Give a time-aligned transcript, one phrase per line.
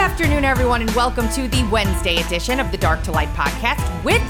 [0.00, 4.22] afternoon, everyone, and welcome to the Wednesday edition of the Dark to Light podcast with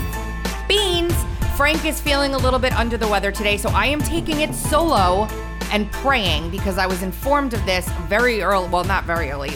[0.69, 1.15] Beanz.
[1.57, 4.53] Frank is feeling a little bit under the weather today, so I am taking it
[4.53, 5.29] solo
[5.71, 8.69] and praying because I was informed of this very early.
[8.69, 9.53] Well, not very early,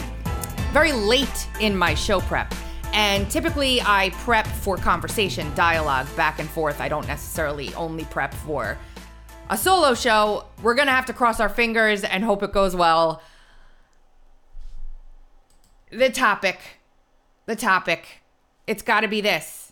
[0.71, 2.55] very late in my show prep.
[2.93, 6.79] And typically, I prep for conversation, dialogue, back and forth.
[6.79, 8.77] I don't necessarily only prep for
[9.49, 10.45] a solo show.
[10.63, 13.21] We're going to have to cross our fingers and hope it goes well.
[15.91, 16.59] The topic.
[17.45, 18.21] The topic.
[18.67, 19.71] It's got to be this.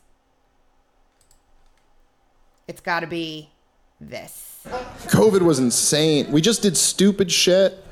[2.67, 3.49] It's got to be
[3.99, 4.65] this.
[5.07, 6.31] COVID was insane.
[6.31, 7.83] We just did stupid shit.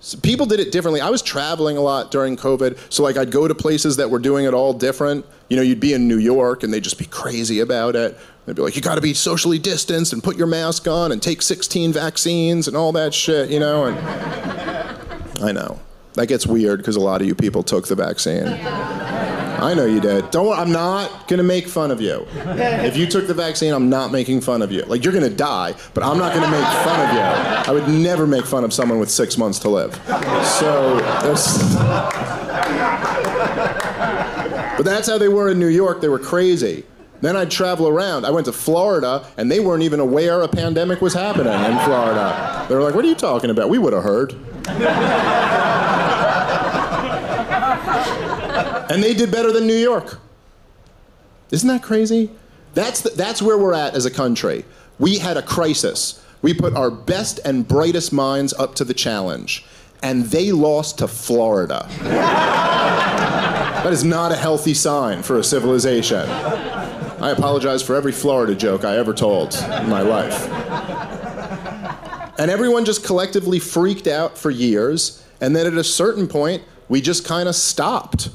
[0.00, 1.00] So people did it differently.
[1.00, 4.18] I was traveling a lot during COVID, so like I'd go to places that were
[4.18, 5.26] doing it all different.
[5.48, 8.16] You know, you'd be in New York and they'd just be crazy about it.
[8.46, 11.42] They'd be like, you gotta be socially distanced and put your mask on and take
[11.42, 13.84] 16 vaccines and all that shit, you know?
[13.84, 13.98] And
[15.42, 15.78] I know.
[16.14, 18.46] That gets weird because a lot of you people took the vaccine.
[18.46, 20.30] I know you did.
[20.30, 20.58] Don't.
[20.58, 22.26] I'm not gonna make fun of you.
[22.46, 24.82] If you took the vaccine, I'm not making fun of you.
[24.82, 27.20] Like you're gonna die, but I'm not gonna make fun of you.
[27.20, 29.94] I would never make fun of someone with six months to live.
[30.44, 30.98] So.
[34.76, 36.00] But that's how they were in New York.
[36.00, 36.84] They were crazy.
[37.20, 38.24] Then I'd travel around.
[38.24, 42.64] I went to Florida, and they weren't even aware a pandemic was happening in Florida.
[42.66, 43.68] They were like, "What are you talking about?
[43.68, 44.34] We would have heard."
[48.90, 50.18] and they did better than New York.
[51.50, 52.30] Isn't that crazy?
[52.74, 54.64] That's, the, that's where we're at as a country.
[54.98, 56.24] We had a crisis.
[56.42, 59.64] We put our best and brightest minds up to the challenge,
[60.02, 61.86] and they lost to Florida.
[63.82, 66.28] that is not a healthy sign for a civilization.
[66.28, 70.48] I apologize for every Florida joke I ever told in my life.
[72.40, 77.02] And everyone just collectively freaked out for years, and then at a certain point, we
[77.02, 78.30] just kind of stopped.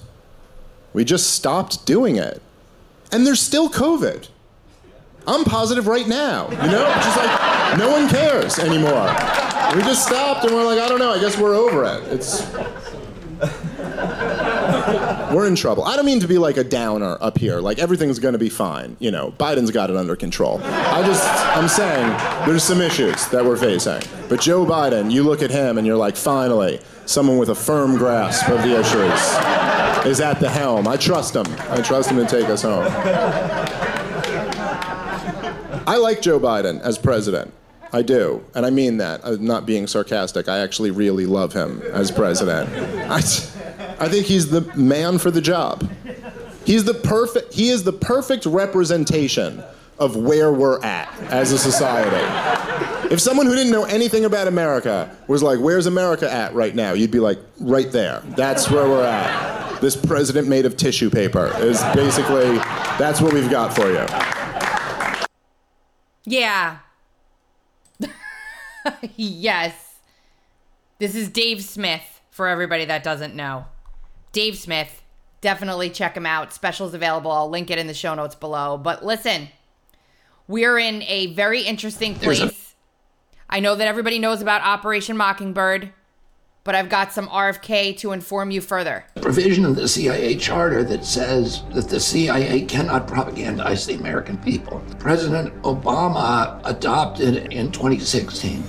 [0.94, 2.40] We just stopped doing it.
[3.12, 4.28] And there's still COVID.
[5.26, 6.94] I'm positive right now, you know?
[6.94, 9.08] Just like no one cares anymore.
[9.76, 12.04] We just stopped and we're like, I don't know, I guess we're over it.
[12.14, 12.42] It's
[15.34, 15.84] we're in trouble.
[15.84, 17.60] I don't mean to be like a downer up here.
[17.60, 18.98] Like everything's going to be fine.
[19.00, 20.62] You know, Biden's got it under control.
[20.64, 22.08] I just, I'm saying
[22.48, 24.02] there's some issues that we're facing.
[24.30, 27.98] But Joe Biden, you look at him and you're like, finally, someone with a firm
[27.98, 30.88] grasp of the issues is at the helm.
[30.88, 31.46] I trust him.
[31.70, 32.86] I trust him to take us home.
[35.88, 37.54] I like Joe Biden as president.
[37.94, 39.22] I do, and I mean that.
[39.24, 40.50] I'm not being sarcastic.
[40.50, 42.70] I actually really love him as president.
[43.10, 43.22] I,
[44.00, 45.90] I think he's the man for the job.
[46.66, 47.54] He's the perfect.
[47.54, 49.64] He is the perfect representation
[49.98, 53.14] of where we're at as a society.
[53.14, 56.94] If someone who didn't know anything about America was like, "Where's America at right now?"
[56.94, 58.22] You'd be like, "Right there.
[58.36, 62.58] That's where we're at." This president made of tissue paper is basically
[62.98, 64.06] that's what we've got for you.
[66.26, 66.80] Yeah.
[69.16, 69.76] yes.
[70.98, 73.66] This is Dave Smith for everybody that doesn't know.
[74.36, 75.02] Dave Smith,
[75.40, 76.52] definitely check him out.
[76.52, 77.32] Specials available.
[77.32, 78.78] I'll link it in the show notes below.
[78.78, 79.48] But listen,
[80.46, 82.76] we're in a very interesting place.
[83.50, 85.94] I know that everybody knows about Operation Mockingbird,
[86.66, 89.06] but I've got some RFK to inform you further.
[89.22, 94.84] Provision of the CIA charter that says that the CIA cannot propagandize the American people.
[95.00, 98.66] President Obama adopted in 2016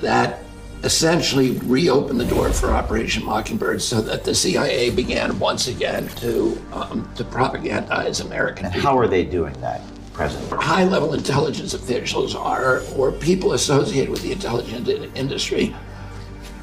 [0.00, 0.40] that
[0.86, 6.56] essentially reopened the door for Operation Mockingbird so that the CIA began once again to
[6.72, 8.80] um, to propagandize American people.
[8.82, 9.82] How are they doing that,
[10.12, 10.62] President?
[10.62, 15.74] High level intelligence officials are, or people associated with the intelligence industry,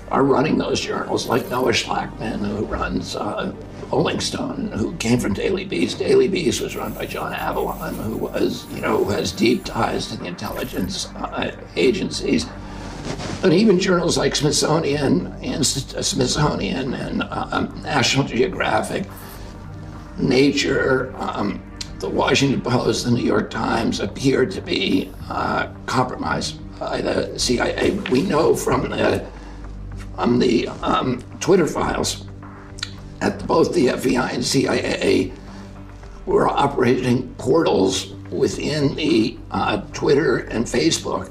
[0.10, 3.54] are running those journals, like Noah Shachtman, who runs uh,
[3.92, 6.00] Rolling Stone, who came from Daily Beast.
[6.00, 10.18] Daily Beast was run by John Avlon, who was, you know, has deep ties to
[10.18, 12.46] the intelligence uh, agencies.
[13.44, 19.06] And even journals like Smithsonian and Smithsonian and um, National Geographic,
[20.18, 21.62] Nature, um,
[22.00, 27.92] the Washington Post, the New York Times appear to be uh, compromised by the CIA.
[28.12, 29.26] We know from the
[30.16, 32.26] from the um, Twitter files
[33.20, 35.34] that both the FBI and CIA
[36.26, 41.30] were operating portals within the uh, Twitter and Facebook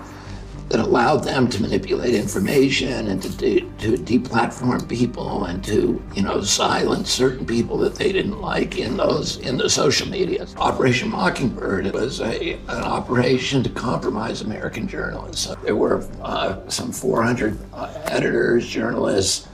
[0.69, 6.23] that allowed them to manipulate information and to de- to deplatform people and to you
[6.23, 10.47] know silence certain people that they didn't like in those in the social media.
[10.57, 15.55] Operation Mockingbird was a an operation to compromise American journalists.
[15.63, 19.49] There were uh, some 400 uh, editors, journalists.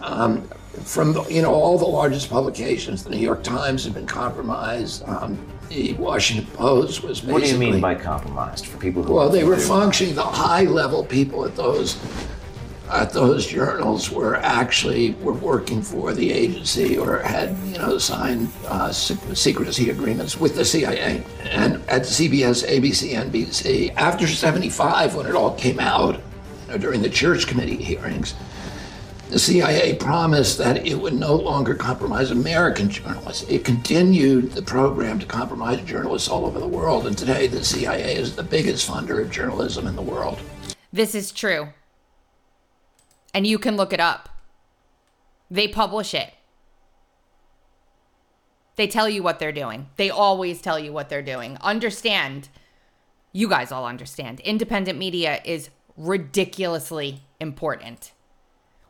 [0.00, 0.48] Um,
[0.84, 5.02] from the, you know all the largest publications, the New York Times had been compromised.
[5.06, 5.38] Um,
[5.70, 7.32] the Washington Post was basically.
[7.32, 9.14] What do you mean by compromised for people who?
[9.14, 10.14] Well, they were functioning.
[10.14, 11.98] The high-level people at those
[12.90, 18.50] at those journals were actually were working for the agency or had you know signed
[18.66, 23.94] uh, secrecy agreements with the CIA and at CBS, ABC, NBC.
[23.94, 28.34] After '75, when it all came out you know, during the Church Committee hearings
[29.30, 33.48] the CIA promised that it would no longer compromise American journalists.
[33.48, 38.16] It continued the program to compromise journalists all over the world, and today the CIA
[38.16, 40.40] is the biggest funder of journalism in the world.
[40.92, 41.68] This is true.
[43.32, 44.30] And you can look it up.
[45.48, 46.34] They publish it.
[48.74, 49.90] They tell you what they're doing.
[49.96, 51.56] They always tell you what they're doing.
[51.60, 52.48] Understand,
[53.32, 58.10] you guys all understand, independent media is ridiculously important.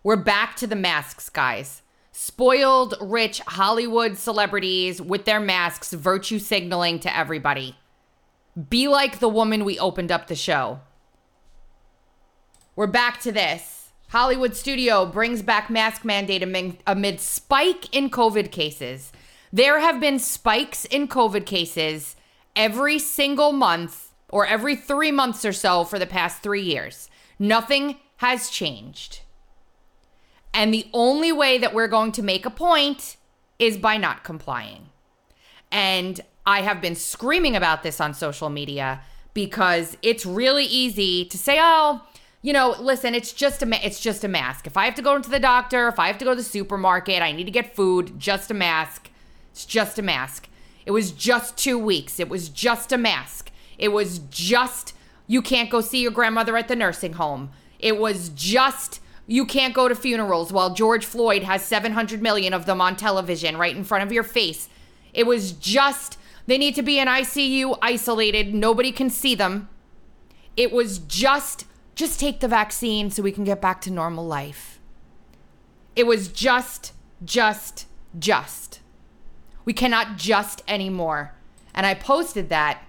[0.03, 1.83] We're back to the masks, guys.
[2.11, 7.77] Spoiled, rich Hollywood celebrities with their masks, virtue signaling to everybody.
[8.71, 10.81] Be like the woman we opened up the show.
[12.75, 13.91] We're back to this.
[14.09, 16.43] Hollywood studio brings back mask mandate
[16.87, 19.13] amid, spike in COVID cases.
[19.53, 22.17] There have been spikes in COVID cases
[22.57, 27.11] every single month or every three months or so for the past three years.
[27.39, 29.21] Nothing has changed.
[30.53, 33.17] And the only way that we're going to make a point
[33.59, 34.89] is by not complying.
[35.71, 39.03] And I have been screaming about this on social media
[39.35, 42.03] because it's really easy to say, "Oh,
[42.43, 44.67] you know, listen, it's just a ma- it's just a mask.
[44.67, 46.43] If I have to go into the doctor, if I have to go to the
[46.43, 49.11] supermarket, I need to get food, just a mask.
[49.53, 50.49] It's just a mask.
[50.87, 52.19] It was just 2 weeks.
[52.19, 53.51] It was just a mask.
[53.79, 54.95] It was just
[55.27, 57.51] you can't go see your grandmother at the nursing home.
[57.79, 62.67] It was just you can't go to funerals while George Floyd has 700 million of
[62.67, 64.69] them on television right in front of your face.
[65.15, 68.53] It was just, they need to be in ICU isolated.
[68.53, 69.69] Nobody can see them.
[70.57, 74.81] It was just, just take the vaccine so we can get back to normal life.
[75.95, 76.93] It was just,
[77.25, 77.87] just,
[78.19, 78.81] just.
[79.65, 81.37] We cannot just anymore.
[81.73, 82.83] And I posted that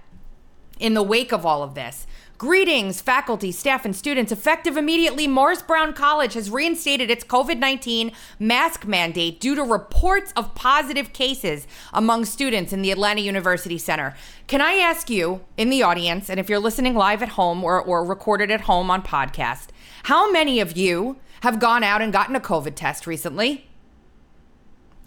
[0.79, 2.07] in the wake of all of this.
[2.41, 4.31] Greetings, faculty, staff, and students.
[4.31, 10.33] Effective immediately, Morris Brown College has reinstated its COVID 19 mask mandate due to reports
[10.35, 14.15] of positive cases among students in the Atlanta University Center.
[14.47, 17.79] Can I ask you in the audience, and if you're listening live at home or,
[17.79, 19.67] or recorded at home on podcast,
[20.05, 23.69] how many of you have gone out and gotten a COVID test recently?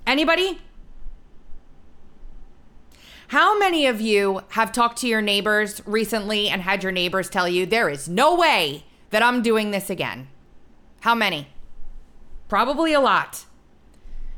[0.07, 0.61] Anybody?
[3.29, 7.49] How many of you have talked to your neighbors recently and had your neighbors tell
[7.49, 10.29] you there is no way that I'm doing this again?
[11.01, 11.49] How many?
[12.49, 13.47] Probably a lot.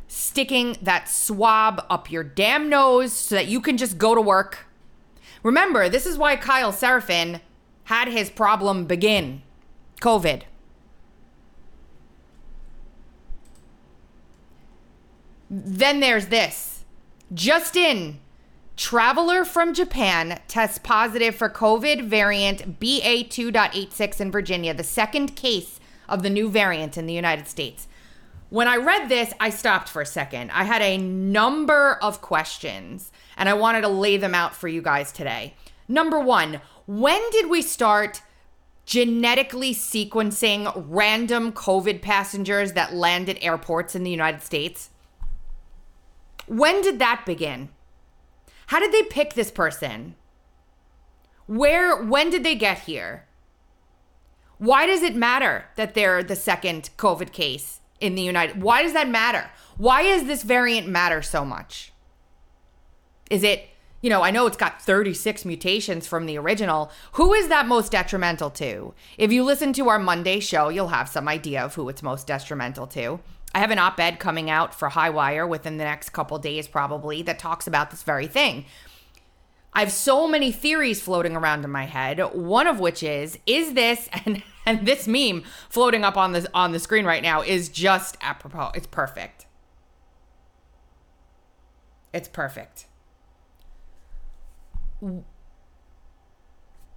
[0.09, 4.67] Sticking that swab up your damn nose so that you can just go to work.
[5.43, 7.41] Remember, this is why Kyle Seraphin
[7.85, 9.43] had his problem begin
[10.01, 10.43] COVID.
[15.51, 16.85] Then there's this.
[17.33, 18.21] Just in
[18.77, 26.23] Traveler from Japan tests positive for COVID variant BA2.86 in Virginia, the second case of
[26.23, 27.89] the new variant in the United States.
[28.51, 30.51] When I read this, I stopped for a second.
[30.53, 34.83] I had a number of questions and I wanted to lay them out for you
[34.83, 35.55] guys today.
[35.89, 38.21] Number one, when did we start
[38.85, 44.91] genetically sequencing random COVID passengers that land at airports in the United States?
[46.47, 47.71] When did that begin?
[48.67, 50.17] How did they pick this person?
[51.47, 53.27] Where, when did they get here?
[54.59, 58.63] Why does it matter that they're the second COVID case in the United?
[58.63, 59.51] Why does that matter?
[59.77, 61.93] Why does this variant matter so much?
[63.31, 63.69] Is it,
[64.01, 66.91] you know, I know it's got 36 mutations from the original.
[67.13, 68.95] Who is that most detrimental to?
[69.19, 72.27] If you listen to our Monday show, you'll have some idea of who it's most
[72.27, 73.21] detrimental to.
[73.57, 77.23] I have an op ed coming out for Highwire within the next couple days, probably,
[77.23, 78.67] that talks about this very thing.
[79.73, 82.21] I have so many theories floating around in my head.
[82.35, 86.73] One of which is, is this and and this meme floating up on the on
[86.73, 88.73] the screen right now is just apropos.
[88.75, 89.47] It's perfect.
[92.13, 92.85] It's perfect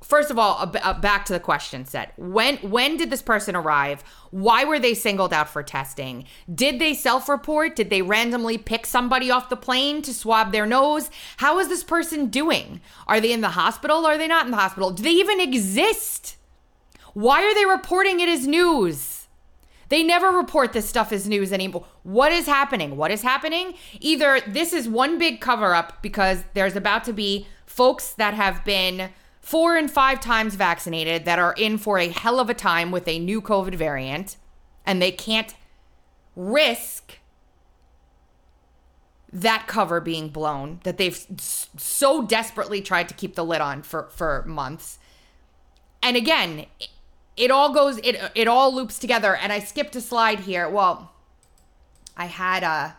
[0.10, 2.14] first of all, back to the question set.
[2.18, 4.04] When when did this person arrive?
[4.32, 6.26] Why were they singled out for testing?
[6.54, 7.76] Did they self-report?
[7.76, 11.10] Did they randomly pick somebody off the plane to swab their nose?
[11.38, 12.82] How is this person doing?
[13.08, 14.06] Are they in the hospital?
[14.06, 14.92] Are they not in the hospital?
[14.92, 16.36] Do they even exist?
[17.14, 19.28] Why are they reporting it as news?
[19.90, 21.86] They never report this stuff as news anymore.
[22.04, 22.98] What is happening?
[22.98, 23.74] What is happening?
[24.00, 28.64] Either this is one big cover up because there's about to be folks that have
[28.66, 29.10] been
[29.42, 33.08] four and five times vaccinated that are in for a hell of a time with
[33.08, 34.38] a new COVID variant
[34.86, 35.56] and they can't
[36.36, 37.20] risk
[39.32, 44.10] that cover being blown that they've so desperately tried to keep the lid on for
[44.10, 44.98] for months.
[46.02, 46.66] And again,
[47.38, 50.68] it, all goes it it all loops together and I skipped a slide here.
[50.68, 51.12] Well,
[52.18, 52.96] I had a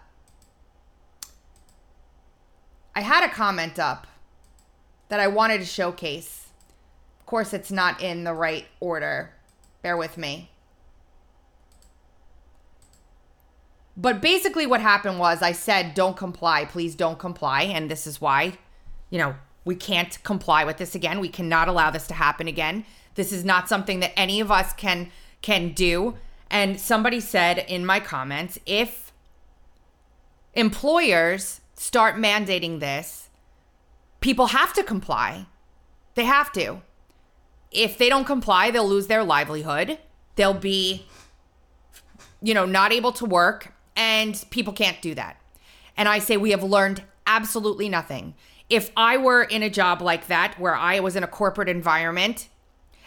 [2.94, 4.06] I had a comment up
[5.10, 6.48] that I wanted to showcase.
[7.18, 9.34] Of course, it's not in the right order.
[9.82, 10.50] Bear with me.
[13.96, 16.64] But basically, what happened was I said, don't comply.
[16.64, 17.62] Please don't comply.
[17.64, 18.54] And this is why,
[19.10, 21.20] you know, we can't comply with this again.
[21.20, 22.86] We cannot allow this to happen again.
[23.14, 25.10] This is not something that any of us can
[25.42, 26.16] can do.
[26.50, 29.12] And somebody said in my comments, if
[30.54, 33.19] employers start mandating this,
[34.20, 35.46] people have to comply.
[36.14, 36.82] They have to.
[37.70, 39.98] If they don't comply, they'll lose their livelihood.
[40.36, 41.06] They'll be
[42.42, 45.36] you know, not able to work and people can't do that.
[45.96, 48.34] And I say we have learned absolutely nothing.
[48.68, 52.48] If I were in a job like that, where I was in a corporate environment,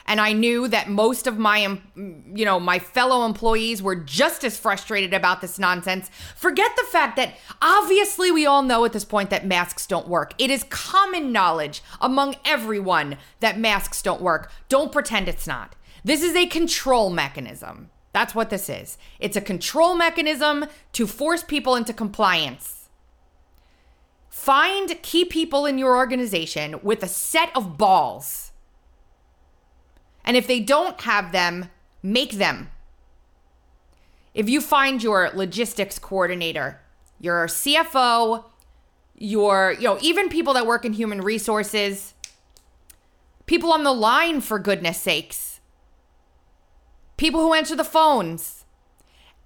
[0.05, 4.57] and I knew that most of my, you know, my fellow employees were just as
[4.57, 6.09] frustrated about this nonsense.
[6.35, 10.33] Forget the fact that obviously we all know at this point that masks don't work.
[10.37, 14.51] It is common knowledge among everyone that masks don't work.
[14.69, 15.75] Don't pretend it's not.
[16.03, 17.89] This is a control mechanism.
[18.11, 18.97] That's what this is.
[19.19, 22.89] It's a control mechanism to force people into compliance.
[24.29, 28.51] Find key people in your organization with a set of balls.
[30.23, 31.69] And if they don't have them,
[32.01, 32.69] make them.
[34.33, 36.79] If you find your logistics coordinator,
[37.19, 38.45] your CFO,
[39.15, 42.13] your, you know, even people that work in human resources,
[43.45, 45.53] people on the line, for goodness sakes
[47.17, 48.65] people who answer the phones,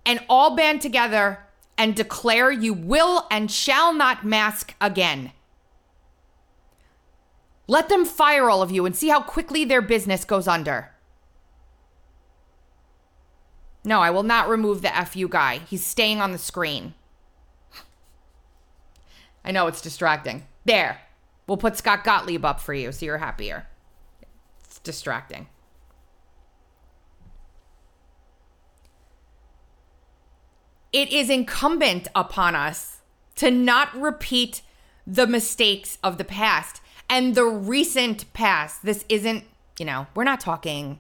[0.06, 1.46] and all band together
[1.78, 5.32] and declare you will and shall not mask again.
[7.68, 10.92] Let them fire all of you and see how quickly their business goes under.
[13.84, 15.60] No, I will not remove the FU guy.
[15.60, 16.94] He's staying on the screen.
[19.46, 20.46] I know it's distracting.
[20.66, 21.02] There.
[21.46, 23.68] We'll put Scott Gottlieb up for you so you're happier.
[24.66, 25.48] It's distracting.
[30.98, 33.02] it is incumbent upon us
[33.36, 34.62] to not repeat
[35.06, 38.84] the mistakes of the past and the recent past.
[38.84, 39.44] This isn't,
[39.80, 41.00] you know, we're not talking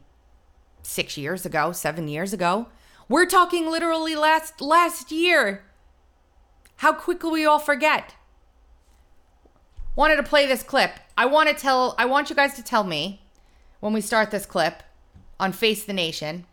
[0.83, 2.67] 6 years ago, 7 years ago.
[3.09, 5.63] We're talking literally last last year.
[6.77, 8.15] How quickly we all forget.
[9.95, 10.91] Wanted to play this clip.
[11.17, 13.21] I want to tell I want you guys to tell me
[13.79, 14.83] when we start this clip
[15.39, 16.45] on Face the Nation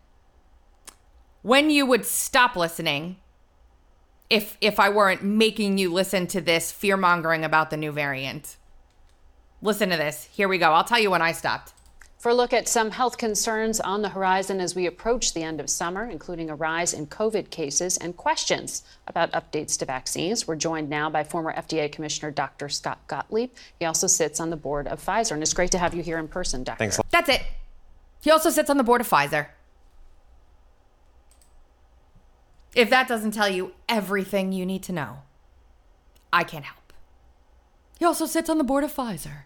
[1.41, 3.17] when you would stop listening
[4.31, 8.57] if if I weren't making you listen to this fear mongering about the new variant.
[9.65, 10.29] Listen to this.
[10.31, 10.73] Here we go.
[10.73, 11.73] I'll tell you when I stopped.
[12.19, 15.59] For a look at some health concerns on the horizon as we approach the end
[15.59, 20.55] of summer, including a rise in COVID cases and questions about updates to vaccines, we're
[20.55, 22.69] joined now by former FDA Commissioner Dr.
[22.69, 23.49] Scott Gottlieb.
[23.79, 26.19] He also sits on the board of Pfizer, and it's great to have you here
[26.19, 26.77] in person, Dr.
[26.77, 26.99] Thanks.
[27.09, 27.41] That's it.
[28.21, 29.47] He also sits on the board of Pfizer.
[32.75, 35.23] If that doesn't tell you everything you need to know,
[36.31, 36.93] I can't help.
[37.97, 39.45] He also sits on the board of Pfizer.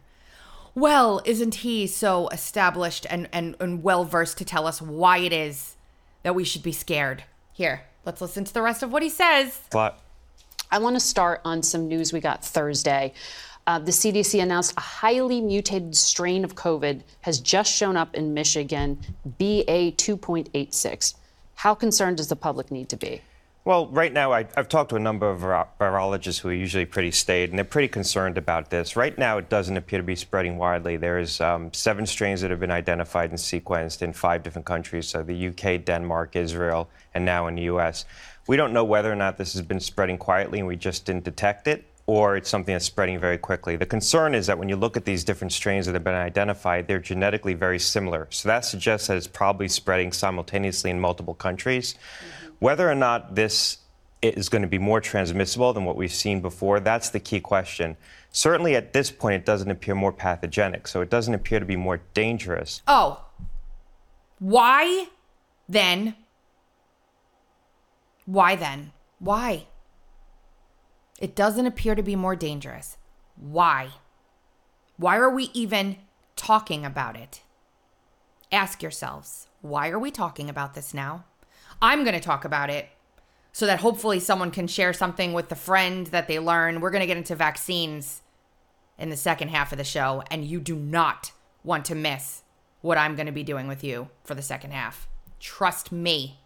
[0.80, 5.34] Well, isn't he so established and, and, and well versed to tell us why it
[5.34, 5.76] is
[6.24, 7.26] that we should be scared?
[7.52, 9.60] Here, let's listen to the rest of what he says.
[9.74, 10.00] What?
[10.72, 13.12] I want to start on some news we got Thursday.
[13.68, 18.34] Uh, the CDC announced a highly mutated strain of COVID has just shown up in
[18.34, 21.16] Michigan, BA 2.86.
[21.56, 23.22] How concerned does the public need to be?
[23.70, 25.42] Well, right now, I, have talked to a number of
[25.80, 28.96] virologists who are usually pretty staid, and they're pretty concerned about this.
[28.96, 30.98] Right now, it doesn't appear to be spreading widely.
[30.98, 35.22] There's um, seven strains that have been identified and sequenced in five different countries, so
[35.22, 38.06] the UK, Denmark, Israel, and now in the US.
[38.48, 41.26] We don't know whether or not this has been spreading quietly and we just didn't
[41.26, 43.76] detect it, or it's something that's spreading very quickly.
[43.76, 46.88] The concern is that when you look at these different strains that have been identified,
[46.88, 48.26] they're genetically very similar.
[48.32, 51.94] So that suggests that it's probably spreading simultaneously in multiple countries.
[51.94, 52.39] Mm-hmm.
[52.60, 53.80] Whether or not this
[54.22, 57.96] is going to be more transmissible than what we've seen before, that's the key question.
[58.32, 61.78] Certainly at this point, it doesn't appear more pathogenic, so it doesn't appear to be
[61.78, 62.82] more dangerous.
[62.88, 63.26] Oh.
[64.40, 65.08] Why
[65.68, 66.16] then
[68.30, 68.92] Why then?
[69.18, 69.66] Why?
[71.20, 72.96] It doesn't appear to be more dangerous.
[73.36, 73.90] Why?
[74.98, 75.96] Why are we even
[76.36, 77.42] talking about it?
[78.52, 81.26] Ask yourselves, why are we talking about this now?
[81.82, 82.90] I'm going to talk about it
[83.52, 86.82] so that hopefully someone can share something with the friend that they learn.
[86.82, 88.22] We're going to get into vaccines
[88.98, 91.32] in the second half of the show, and you do not
[91.64, 92.44] want to miss
[92.82, 95.08] what I'm going to be doing with you for the second half.
[95.40, 96.40] Trust me.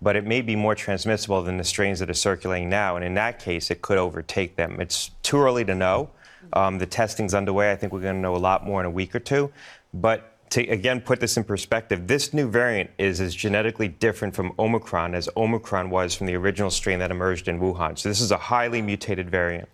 [0.00, 3.14] But it may be more transmissible than the strains that are circulating now, and in
[3.14, 4.80] that case, it could overtake them.
[4.80, 6.10] It's too early to know.
[6.52, 7.72] Um, the testing's underway.
[7.72, 9.52] I think we're going to know a lot more in a week or two.
[9.92, 14.52] But to again put this in perspective, this new variant is as genetically different from
[14.58, 17.98] Omicron as Omicron was from the original strain that emerged in Wuhan.
[17.98, 19.68] So this is a highly mutated variant.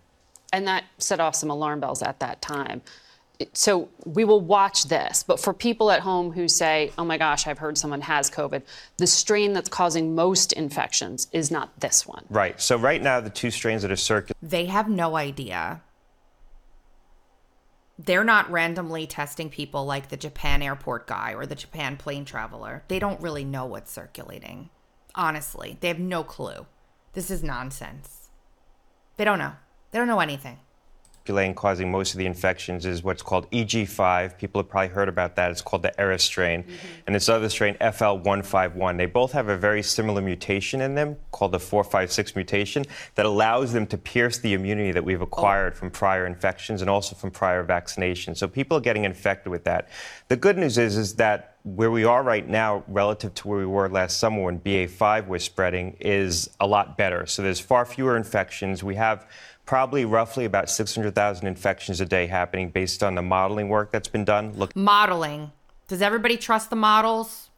[0.53, 2.83] And that set off some alarm bells at that time.
[3.55, 5.23] So we will watch this.
[5.23, 8.63] But for people at home who say, oh my gosh, I've heard someone has COVID,
[8.99, 12.25] the strain that's causing most infections is not this one.
[12.29, 12.61] Right.
[12.61, 14.37] So right now, the two strains that are circulating.
[14.43, 15.81] They have no idea
[17.99, 22.85] they're not randomly testing people like the Japan airport guy or the Japan plane traveler.
[22.89, 24.71] They don't really know what's circulating.
[25.15, 26.67] Honestly, they have no clue.
[27.13, 28.31] This is nonsense.
[29.17, 29.53] They don't know.
[29.91, 30.59] They don't know anything
[31.55, 34.39] causing most of the infections is what's called EG5.
[34.39, 35.51] People have probably heard about that.
[35.51, 36.63] It's called the Eris strain.
[36.63, 36.87] Mm-hmm.
[37.07, 38.97] And this other strain, FL151.
[38.97, 43.73] They both have a very similar mutation in them called the 456 mutation that allows
[43.73, 45.77] them to pierce the immunity that we've acquired oh.
[45.77, 48.39] from prior infections and also from prior vaccinations.
[48.39, 49.89] So people are getting infected with that.
[50.29, 53.67] The good news is, is that where we are right now relative to where we
[53.67, 57.25] were last summer when BA5 was spreading is a lot better.
[57.27, 58.83] So there's far fewer infections.
[58.83, 59.29] We have
[59.65, 64.25] probably roughly about 600,000 infections a day happening based on the modeling work that's been
[64.25, 64.53] done.
[64.55, 65.53] Look, modeling.
[65.89, 67.51] Does everybody trust the models?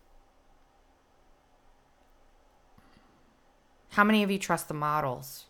[3.91, 5.45] How many of you trust the models?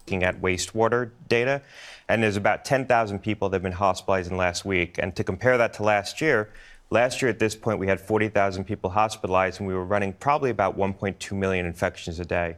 [0.00, 1.62] Looking at wastewater data,
[2.08, 4.98] and there's about 10,000 people that have been hospitalized in the last week.
[4.98, 6.50] And to compare that to last year,
[6.90, 10.50] last year at this point we had 40,000 people hospitalized, and we were running probably
[10.50, 12.56] about 1.2 million infections a day.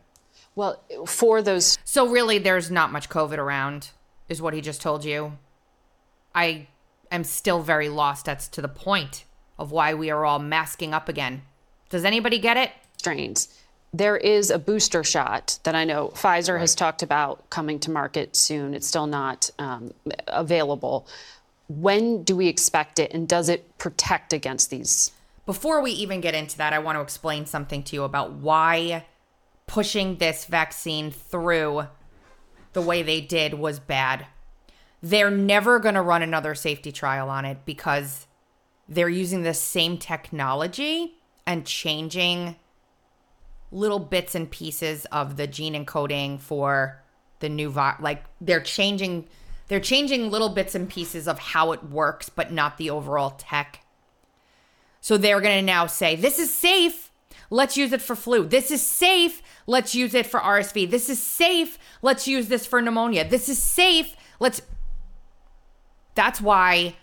[0.56, 1.78] Well, for those.
[1.84, 3.90] So, really, there's not much COVID around,
[4.28, 5.38] is what he just told you.
[6.34, 6.68] I
[7.10, 9.24] am still very lost as to the point
[9.58, 11.42] of why we are all masking up again.
[11.90, 12.70] Does anybody get it?
[12.98, 13.60] Strains.
[13.92, 16.60] There is a booster shot that I know Pfizer right.
[16.60, 18.74] has talked about coming to market soon.
[18.74, 19.92] It's still not um,
[20.26, 21.06] available.
[21.68, 25.12] When do we expect it, and does it protect against these?
[25.46, 29.04] Before we even get into that, I want to explain something to you about why
[29.66, 31.86] pushing this vaccine through
[32.72, 34.26] the way they did was bad.
[35.02, 38.26] They're never going to run another safety trial on it because
[38.88, 41.14] they're using the same technology
[41.46, 42.56] and changing
[43.70, 47.02] little bits and pieces of the gene encoding for
[47.40, 49.28] the new vi- like they're changing
[49.68, 53.80] they're changing little bits and pieces of how it works but not the overall tech.
[55.00, 57.10] So they're going to now say this is safe.
[57.50, 58.44] Let's use it for flu.
[58.46, 59.42] This is safe.
[59.66, 60.90] Let's use it for RSV.
[60.90, 61.78] This is safe.
[62.02, 63.28] Let's use this for pneumonia.
[63.28, 64.16] This is safe.
[64.40, 64.62] Let's.
[66.14, 66.96] That's why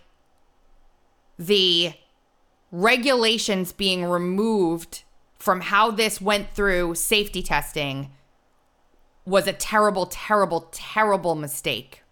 [1.38, 1.93] the
[2.71, 5.04] regulations being removed
[5.38, 8.12] from how this went through safety testing
[9.25, 12.04] was a terrible, terrible, terrible mistake.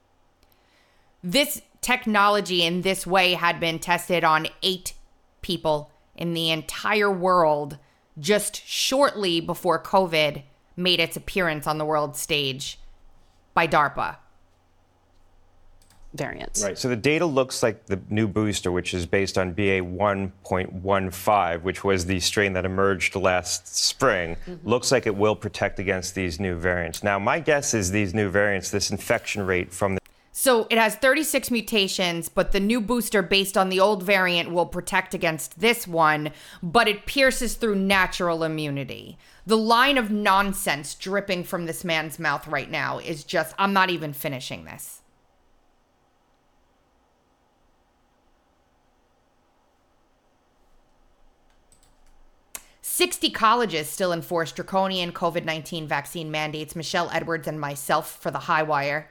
[1.23, 4.93] This technology in this way had been tested on eight
[5.41, 7.77] people in the entire world
[8.19, 10.43] just shortly before COVID
[10.75, 12.79] made its appearance on the world stage
[13.53, 14.17] by DARPA.
[16.15, 16.63] Variants.
[16.63, 16.75] Right.
[16.75, 21.83] So the data looks like the new booster, which is based on BA 1.15, which
[21.83, 24.67] was the strain that emerged last spring, mm-hmm.
[24.67, 27.03] looks like it will protect against these new variants.
[27.03, 29.98] Now, my guess is these new variants, this infection rate from the
[30.31, 34.65] so it has 36 mutations, but the new booster based on the old variant will
[34.65, 39.17] protect against this one, but it pierces through natural immunity.
[39.45, 43.89] The line of nonsense dripping from this man's mouth right now is just, I'm not
[43.89, 45.01] even finishing this.
[52.81, 56.75] Sixty colleges still enforce draconian COVID 19 vaccine mandates.
[56.75, 59.05] Michelle Edwards and myself for the Highwire.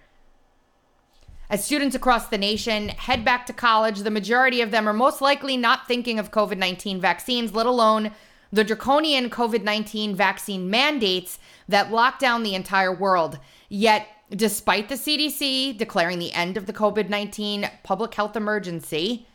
[1.51, 5.23] As students across the nation head back to college, the majority of them are most
[5.23, 8.11] likely not thinking of COVID 19 vaccines, let alone
[8.53, 13.39] the draconian COVID 19 vaccine mandates that lock down the entire world.
[13.71, 19.27] Yet, despite the CDC declaring the end of the COVID 19 public health emergency,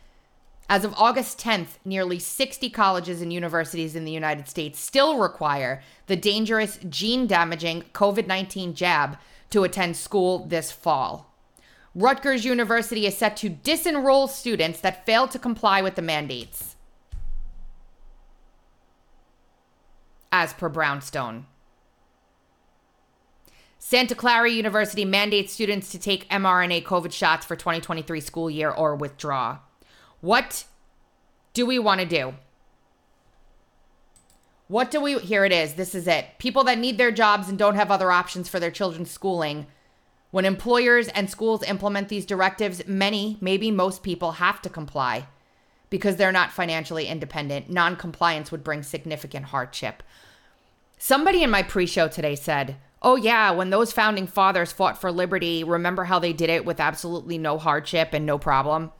[0.68, 5.82] As of August 10th, nearly 60 colleges and universities in the United States still require
[6.06, 9.18] the dangerous gene damaging COVID 19 jab
[9.50, 11.33] to attend school this fall.
[11.94, 16.74] Rutgers University is set to disenroll students that fail to comply with the mandates.
[20.32, 21.46] As per Brownstone.
[23.78, 28.96] Santa Clara University mandates students to take mRNA COVID shots for 2023 school year or
[28.96, 29.58] withdraw.
[30.20, 30.64] What
[31.52, 32.34] do we want to do?
[34.66, 35.74] What do we here it is.
[35.74, 36.26] This is it.
[36.38, 39.66] People that need their jobs and don't have other options for their children's schooling.
[40.34, 45.28] When employers and schools implement these directives, many, maybe most people have to comply
[45.90, 47.70] because they're not financially independent.
[47.70, 50.02] Non-compliance would bring significant hardship.
[50.98, 55.62] Somebody in my pre-show today said, "Oh yeah, when those founding fathers fought for liberty,
[55.62, 58.90] remember how they did it with absolutely no hardship and no problem?"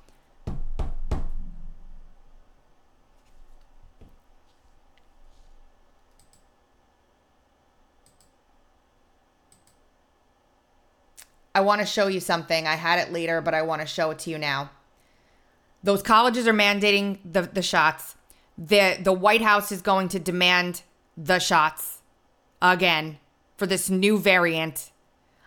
[11.54, 12.66] I want to show you something.
[12.66, 14.70] I had it later, but I want to show it to you now.
[15.82, 18.16] Those colleges are mandating the, the shots.
[18.56, 20.82] The the White House is going to demand
[21.16, 22.02] the shots
[22.62, 23.18] again
[23.56, 24.90] for this new variant.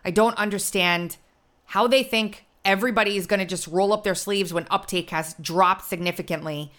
[0.06, 1.17] I don't understand
[1.65, 5.36] how they think everybody is going to just roll up their sleeves when uptake has
[5.41, 6.72] dropped significantly.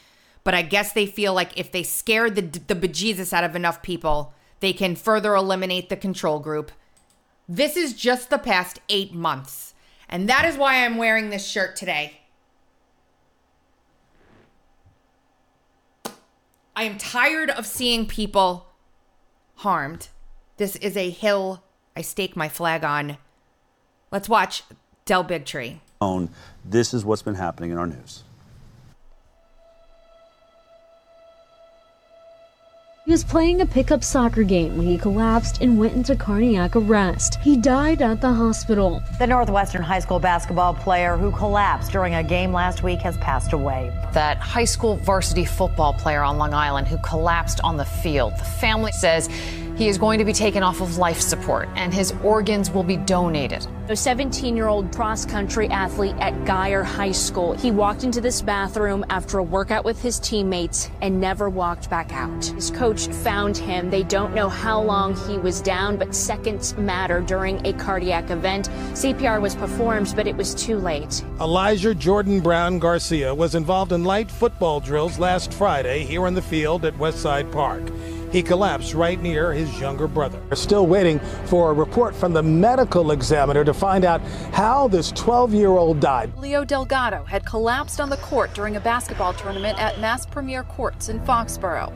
[0.45, 3.83] But I guess they feel like if they scare the the bejesus out of enough
[3.83, 6.73] people, they can further eliminate the control group
[7.49, 9.75] this is just the past eight months.
[10.09, 12.21] And that is why I'm wearing this shirt today.
[16.77, 18.67] I am tired of seeing people
[19.57, 20.09] harmed.
[20.59, 21.65] This is a hill
[21.97, 23.17] I stake my flag on.
[24.13, 24.63] Let's watch
[25.05, 25.81] Del Bigtree.
[26.65, 28.23] This is what's been happening in our news.
[33.09, 37.37] He was playing a pickup soccer game when he collapsed and went into cardiac arrest.
[37.37, 39.03] He died at the hospital.
[39.19, 43.55] The Northwestern high school basketball player who collapsed during a game last week has passed
[43.55, 43.91] away.
[44.13, 48.35] That high school varsity football player on Long Island who collapsed on the field.
[48.37, 49.31] The family says
[49.79, 52.97] he is going to be taken off of life support and his organs will be
[52.97, 53.65] donated.
[53.89, 57.53] A 17 year old cross country athlete at Guyer High School.
[57.55, 62.13] He walked into this bathroom after a workout with his teammates and never walked back
[62.13, 62.45] out.
[62.45, 63.89] His coach found him.
[63.89, 68.69] They don't know how long he was down, but seconds matter during a cardiac event.
[68.95, 71.25] CPR was performed, but it was too late.
[71.41, 76.43] Elijah Jordan Brown Garcia was involved in light football drills last Friday here on the
[76.43, 77.83] field at Westside Park.
[78.31, 80.41] He collapsed right near his younger brother.
[80.51, 84.21] We're still waiting for a report from the medical examiner to find out
[84.53, 86.37] how this 12 year old died.
[86.37, 91.09] Leo Delgado had collapsed on the court during a basketball tournament at Mass Premier Courts
[91.09, 91.93] in Foxborough.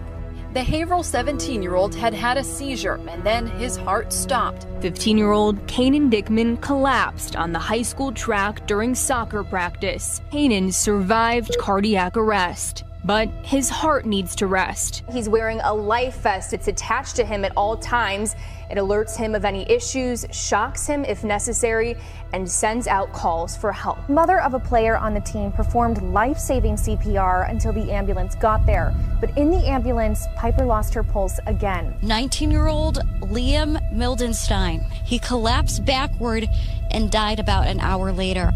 [0.55, 4.67] The Haverhill 17 year old had had a seizure and then his heart stopped.
[4.81, 10.21] 15 year old Kanan Dickman collapsed on the high school track during soccer practice.
[10.31, 15.03] Kanan survived cardiac arrest but his heart needs to rest.
[15.11, 16.53] He's wearing a life vest.
[16.53, 18.37] It's attached to him at all times.
[18.71, 21.97] It alerts him of any issues, shocks him if necessary,
[22.33, 24.09] and sends out calls for help.
[24.09, 28.65] Mother of a player on the team performed life saving CPR until the ambulance got
[28.65, 28.95] there.
[29.21, 31.95] But in the ambulance, Piper lost her pulse again.
[32.03, 34.91] 19 year old Liam Mildenstein.
[35.05, 36.49] He collapsed backward
[36.91, 38.53] and died about an hour later.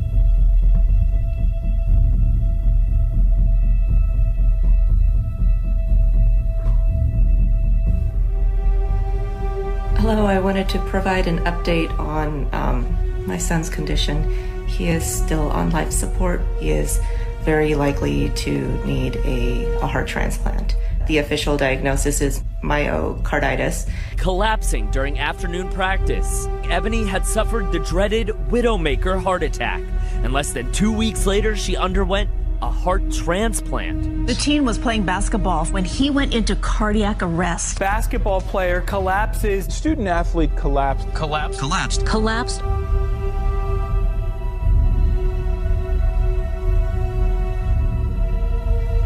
[10.08, 14.32] Hello, I wanted to provide an update on um, my son's condition.
[14.68, 16.40] He is still on life support.
[16.60, 17.00] He is
[17.42, 20.76] very likely to need a, a heart transplant.
[21.08, 23.90] The official diagnosis is myocarditis.
[24.16, 29.82] Collapsing during afternoon practice, Ebony had suffered the dreaded Widowmaker heart attack,
[30.22, 32.30] and less than two weeks later, she underwent
[32.62, 34.26] a heart transplant.
[34.26, 37.78] The teen was playing basketball when he went into cardiac arrest.
[37.78, 39.72] Basketball player collapses.
[39.72, 41.12] Student athlete collapsed.
[41.14, 41.58] Collapsed.
[41.58, 42.06] Collapsed.
[42.06, 42.62] Collapsed.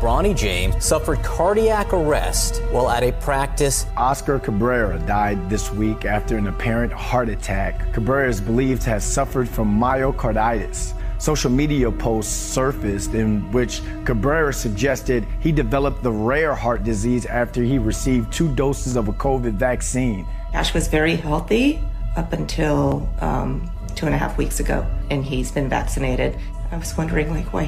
[0.00, 3.84] Bronny James suffered cardiac arrest while at a practice.
[3.98, 7.92] Oscar Cabrera died this week after an apparent heart attack.
[7.92, 14.52] Cabrera is believed to have suffered from myocarditis social media posts surfaced in which Cabrera
[14.52, 19.52] suggested he developed the rare heart disease after he received two doses of a COVID
[19.52, 20.26] vaccine.
[20.54, 21.80] Ash was very healthy
[22.16, 26.36] up until um, two and a half weeks ago, and he's been vaccinated.
[26.72, 27.66] I was wondering like why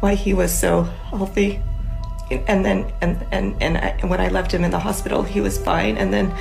[0.00, 1.60] why he was so healthy.
[2.30, 5.58] And then and and and, I, when I left him in the hospital, he was
[5.58, 5.96] fine.
[5.98, 6.34] And then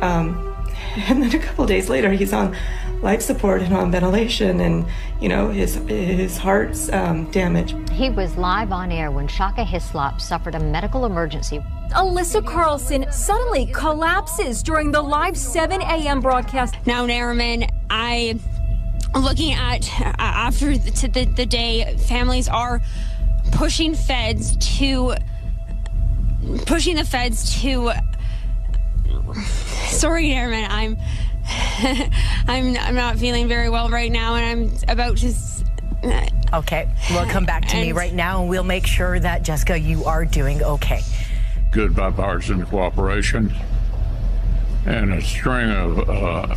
[0.00, 0.56] um,
[1.08, 2.56] and then a couple days later, he's on
[3.02, 4.86] life support and on ventilation, and
[5.20, 7.76] you know his his heart's um, damaged.
[7.90, 11.60] He was live on air when Shaka Hislop suffered a medical emergency.
[11.90, 16.20] Alyssa Carlson suddenly collapses during the live 7 a.m.
[16.20, 16.74] broadcast.
[16.84, 18.38] Now, Nariman, I
[19.14, 22.80] looking at uh, after the, the, the day, families are
[23.52, 25.14] pushing feds to
[26.66, 27.92] pushing the feds to.
[29.90, 30.66] Sorry, Airman.
[30.70, 30.96] I'm.
[32.48, 35.32] I'm I'm not feeling very well right now, and I'm about to.
[36.52, 40.04] Okay, well, come back to me right now, and we'll make sure that Jessica, you
[40.04, 41.00] are doing okay.
[41.72, 43.52] Good bipartisan cooperation
[44.86, 46.54] and a string of uh,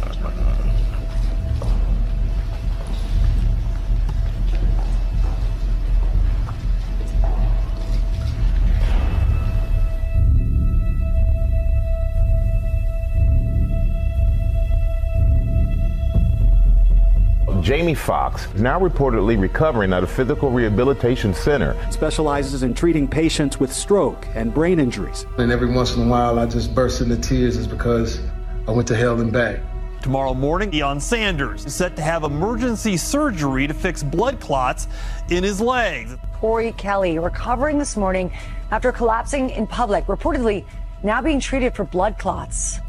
[17.61, 21.77] Jamie Foxx is now reportedly recovering at a physical rehabilitation center.
[21.91, 25.27] Specializes in treating patients with stroke and brain injuries.
[25.37, 28.19] And every once in a while, I just burst into tears is because
[28.67, 29.59] I went to hell and back.
[30.01, 34.87] Tomorrow morning, Deion Sanders is set to have emergency surgery to fix blood clots
[35.29, 36.17] in his legs.
[36.39, 38.31] Tori Kelly recovering this morning
[38.71, 40.65] after collapsing in public, reportedly
[41.03, 42.79] now being treated for blood clots.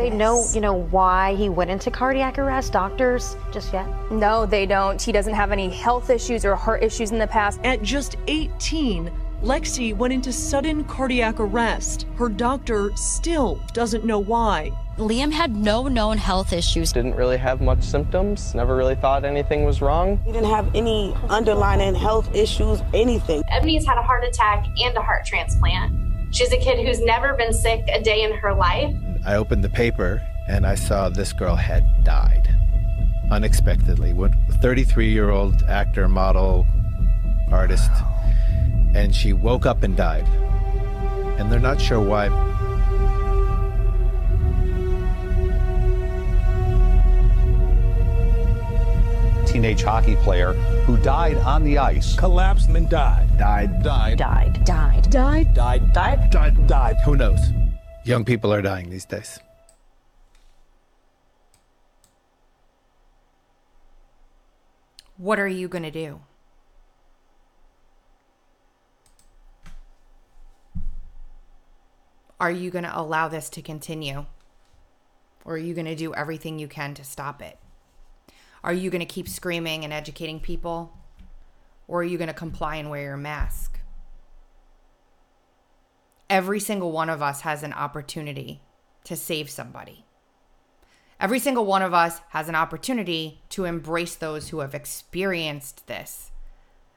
[0.00, 3.86] They know, you know, why he went into cardiac arrest, doctors, just yet?
[4.10, 5.00] No, they don't.
[5.00, 7.60] He doesn't have any health issues or heart issues in the past.
[7.64, 9.10] At just 18,
[9.42, 12.06] Lexi went into sudden cardiac arrest.
[12.16, 14.72] Her doctor still doesn't know why.
[14.96, 16.94] Liam had no known health issues.
[16.94, 20.18] Didn't really have much symptoms, never really thought anything was wrong.
[20.24, 23.42] He didn't have any underlying health issues, anything.
[23.50, 25.94] Ebony's had a heart attack and a heart transplant.
[26.34, 28.94] She's a kid who's never been sick a day in her life.
[29.24, 32.48] I opened the paper and I saw this girl had died
[33.30, 34.12] unexpectedly.
[34.12, 36.66] What 33 year old actor, model,
[37.50, 37.90] artist,
[38.94, 40.26] and she woke up and died.
[41.38, 42.28] And they're not sure why.
[49.46, 50.52] Teenage hockey player
[50.84, 52.14] who died on the ice.
[52.16, 53.36] Collapsed and died.
[53.36, 53.82] Died.
[53.82, 54.18] Died.
[54.18, 54.64] Died.
[54.64, 55.10] Died.
[55.10, 55.54] Died.
[55.54, 55.92] Died.
[55.92, 56.30] Died.
[56.30, 56.66] Died.
[56.66, 56.96] Died.
[57.04, 57.52] Who knows?
[58.04, 59.38] Young people are dying these days.
[65.18, 66.20] What are you going to do?
[72.40, 74.24] Are you going to allow this to continue?
[75.44, 77.58] Or are you going to do everything you can to stop it?
[78.64, 80.96] Are you going to keep screaming and educating people?
[81.86, 83.79] Or are you going to comply and wear your mask?
[86.30, 88.62] Every single one of us has an opportunity
[89.02, 90.04] to save somebody.
[91.18, 96.30] Every single one of us has an opportunity to embrace those who have experienced this.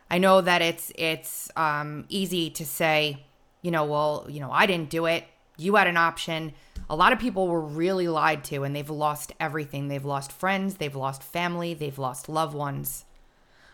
[0.10, 3.26] I know that it's it's um, easy to say,
[3.64, 5.26] you know, well, you know, I didn't do it.
[5.58, 6.54] You had an option.
[6.88, 9.88] A lot of people were really lied to, and they've lost everything.
[9.88, 13.06] They've lost friends, they've lost family, they've lost loved ones.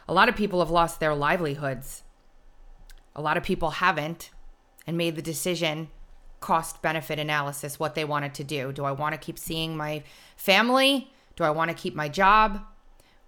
[0.08, 2.04] A lot of people have lost their livelihoods.
[3.14, 4.30] A lot of people haven't
[4.88, 5.90] and made the decision
[6.40, 8.72] cost benefit analysis what they wanted to do.
[8.72, 10.04] Do I want to keep seeing my
[10.36, 11.12] family?
[11.36, 12.62] Do I want to keep my job?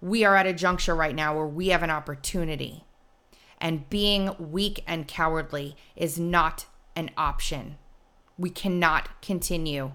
[0.00, 2.84] We are at a juncture right now where we have an opportunity.
[3.60, 7.76] And being weak and cowardly is not an option.
[8.36, 9.92] We cannot continue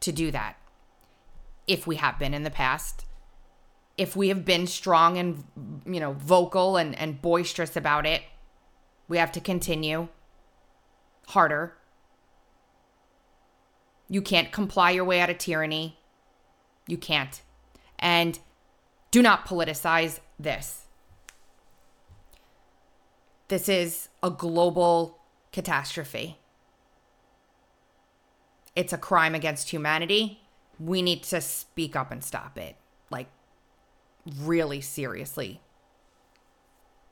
[0.00, 0.56] to do that
[1.66, 3.04] if we have been in the past.
[3.96, 5.44] If we have been strong and
[5.86, 8.22] you know vocal and, and boisterous about it,
[9.08, 10.08] we have to continue
[11.26, 11.74] harder
[14.08, 15.98] you can't comply your way out of tyranny.
[16.86, 17.40] You can't.
[17.98, 18.38] And
[19.10, 20.82] do not politicize this.
[23.48, 25.18] This is a global
[25.52, 26.38] catastrophe.
[28.74, 30.40] It's a crime against humanity.
[30.78, 32.76] We need to speak up and stop it.
[33.10, 33.28] Like,
[34.38, 35.60] really seriously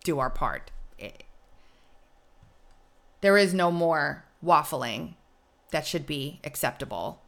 [0.02, 0.70] do our part.
[0.98, 1.23] It,
[3.24, 5.14] there is no more waffling
[5.70, 7.22] that should be acceptable.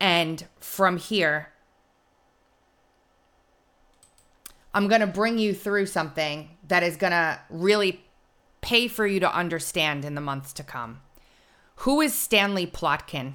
[0.00, 1.50] And from here,
[4.74, 8.04] I'm going to bring you through something that is going to really
[8.60, 11.00] pay for you to understand in the months to come.
[11.76, 13.34] Who is Stanley Plotkin?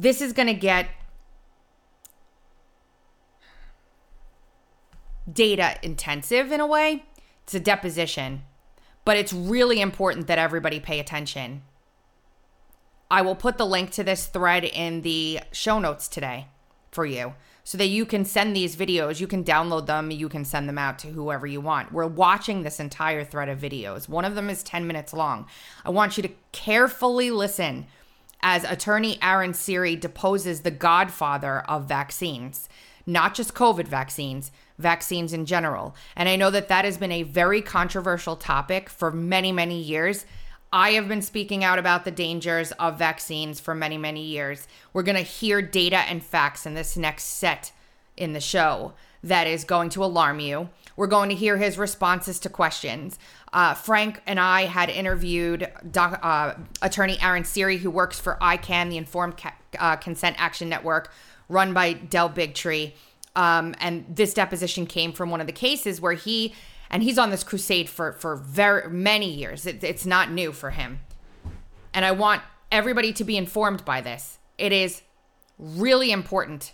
[0.00, 0.88] this is going to get
[5.30, 7.04] data intensive in a way.
[7.44, 8.42] It's a deposition,
[9.10, 11.62] but it's really important that everybody pay attention.
[13.10, 16.46] I will put the link to this thread in the show notes today
[16.92, 19.18] for you so that you can send these videos.
[19.18, 21.90] You can download them, you can send them out to whoever you want.
[21.90, 24.08] We're watching this entire thread of videos.
[24.08, 25.46] One of them is 10 minutes long.
[25.84, 27.88] I want you to carefully listen
[28.42, 32.68] as attorney Aaron Siri deposes the godfather of vaccines,
[33.10, 35.94] not just COVID vaccines, vaccines in general.
[36.16, 40.24] And I know that that has been a very controversial topic for many, many years.
[40.72, 44.68] I have been speaking out about the dangers of vaccines for many, many years.
[44.92, 47.72] We're going to hear data and facts in this next set
[48.16, 50.70] in the show that is going to alarm you.
[50.96, 53.18] We're going to hear his responses to questions.
[53.52, 58.90] Uh, Frank and I had interviewed doc, uh, attorney Aaron Siri, who works for ICAN,
[58.90, 61.12] the Informed Ca- uh, Consent Action Network,
[61.48, 62.92] run by Del Bigtree.
[63.34, 66.54] Um, and this deposition came from one of the cases where he
[66.90, 69.66] and he's on this crusade for for very many years.
[69.66, 71.00] It, it's not new for him,
[71.94, 74.38] and I want everybody to be informed by this.
[74.58, 75.02] It is
[75.58, 76.72] really important.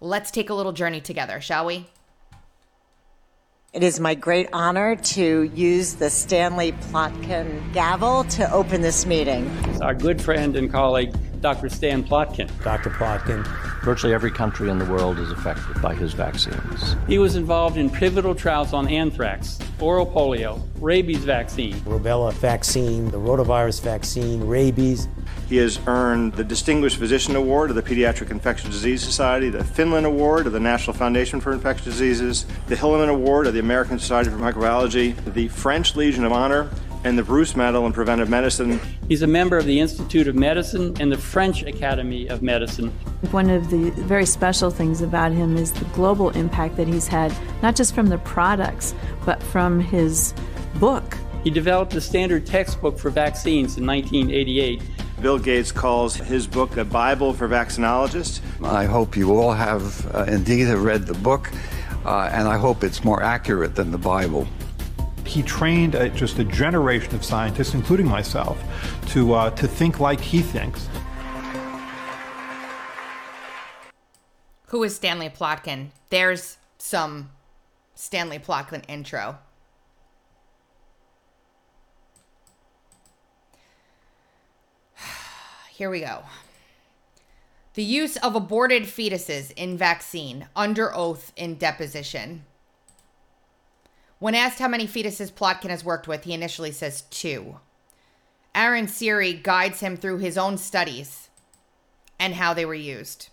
[0.00, 1.86] Let's take a little journey together, shall we?
[3.74, 9.50] It is my great honor to use the Stanley Plotkin gavel to open this meeting.
[9.82, 11.12] Our good friend and colleague,
[11.44, 11.68] Dr.
[11.68, 12.48] Stan Plotkin.
[12.64, 12.88] Dr.
[12.88, 13.46] Plotkin.
[13.82, 16.96] Virtually every country in the world is affected by his vaccines.
[17.06, 23.18] He was involved in pivotal trials on anthrax, oral polio, rabies vaccine, rubella vaccine, the
[23.18, 25.06] rotavirus vaccine, rabies.
[25.46, 30.06] He has earned the Distinguished Physician Award of the Pediatric Infectious Disease Society, the Finland
[30.06, 34.30] Award of the National Foundation for Infectious Diseases, the Hilleman Award of the American Society
[34.30, 36.70] for Microbiology, the French Legion of Honor,
[37.04, 38.80] and the Bruce Medal in Preventive Medicine.
[39.08, 42.88] He's a member of the Institute of Medicine and the French Academy of Medicine.
[43.30, 47.32] One of the very special things about him is the global impact that he's had,
[47.62, 48.94] not just from the products,
[49.26, 50.34] but from his
[50.76, 51.16] book.
[51.44, 54.80] He developed the standard textbook for vaccines in 1988.
[55.20, 58.40] Bill Gates calls his book a Bible for vaccinologists.
[58.64, 61.50] I hope you all have uh, indeed have read the book,
[62.04, 64.48] uh, and I hope it's more accurate than the Bible.
[65.26, 68.62] He trained a, just a generation of scientists, including myself,
[69.08, 70.88] to, uh, to think like he thinks.
[74.68, 75.90] Who is Stanley Plotkin?
[76.10, 77.30] There's some
[77.94, 79.38] Stanley Plotkin intro.
[85.70, 86.24] Here we go.
[87.74, 92.44] The use of aborted fetuses in vaccine under oath in deposition.
[94.24, 97.58] When asked how many fetuses Plotkin has worked with, he initially says two.
[98.54, 101.28] Aaron Siri guides him through his own studies
[102.18, 103.28] and how they were used.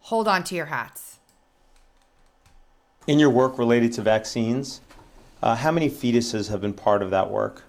[0.00, 1.18] Hold on to your hats.
[3.06, 4.82] In your work related to vaccines,
[5.42, 7.62] uh, how many fetuses have been part of that work?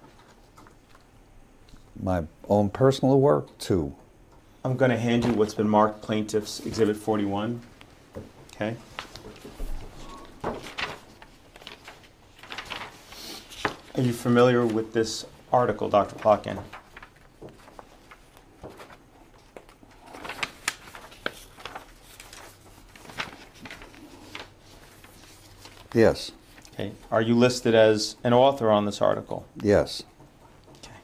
[1.97, 3.95] My own personal work, two.
[4.65, 7.61] I'm going to hand you what's been marked Plaintiff's Exhibit 41.
[8.53, 8.75] Okay.
[13.95, 16.15] Are you familiar with this article, Dr.
[16.15, 16.63] Plotkin?
[25.93, 26.31] Yes.
[26.73, 26.93] Okay.
[27.11, 29.45] Are you listed as an author on this article?
[29.61, 30.03] Yes.
[30.77, 30.95] Okay.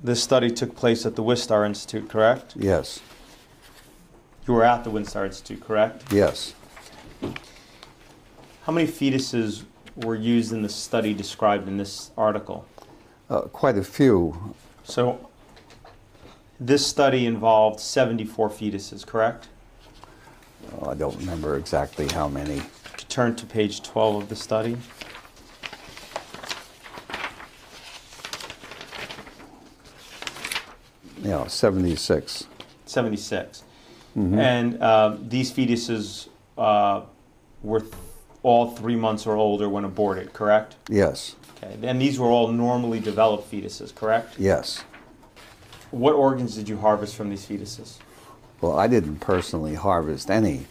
[0.00, 2.54] This study took place at the Wistar Institute, correct?
[2.56, 3.00] Yes.
[4.46, 6.12] You were at the Wistar Institute, correct?
[6.12, 6.54] Yes.
[8.64, 9.64] How many fetuses
[9.96, 12.64] were used in the study described in this article?
[13.28, 14.54] Uh, quite a few.
[14.84, 15.28] So,
[16.60, 19.48] this study involved 74 fetuses, correct?
[20.80, 22.62] Oh, I don't remember exactly how many.
[22.98, 24.76] To turn to page 12 of the study.
[31.20, 32.46] Yeah, 76.
[32.86, 33.64] 76.
[34.16, 34.38] Mhm.
[34.38, 36.28] And uh, these fetuses
[36.58, 37.02] uh,
[37.62, 37.82] were
[38.42, 40.76] all three months or older when aborted, correct?
[40.88, 41.36] Yes.
[41.56, 41.76] Okay.
[41.86, 44.34] And these were all normally developed fetuses, correct?
[44.38, 44.82] Yes.
[45.90, 47.98] What organs did you harvest from these fetuses?
[48.60, 50.66] Well, I didn't personally harvest any,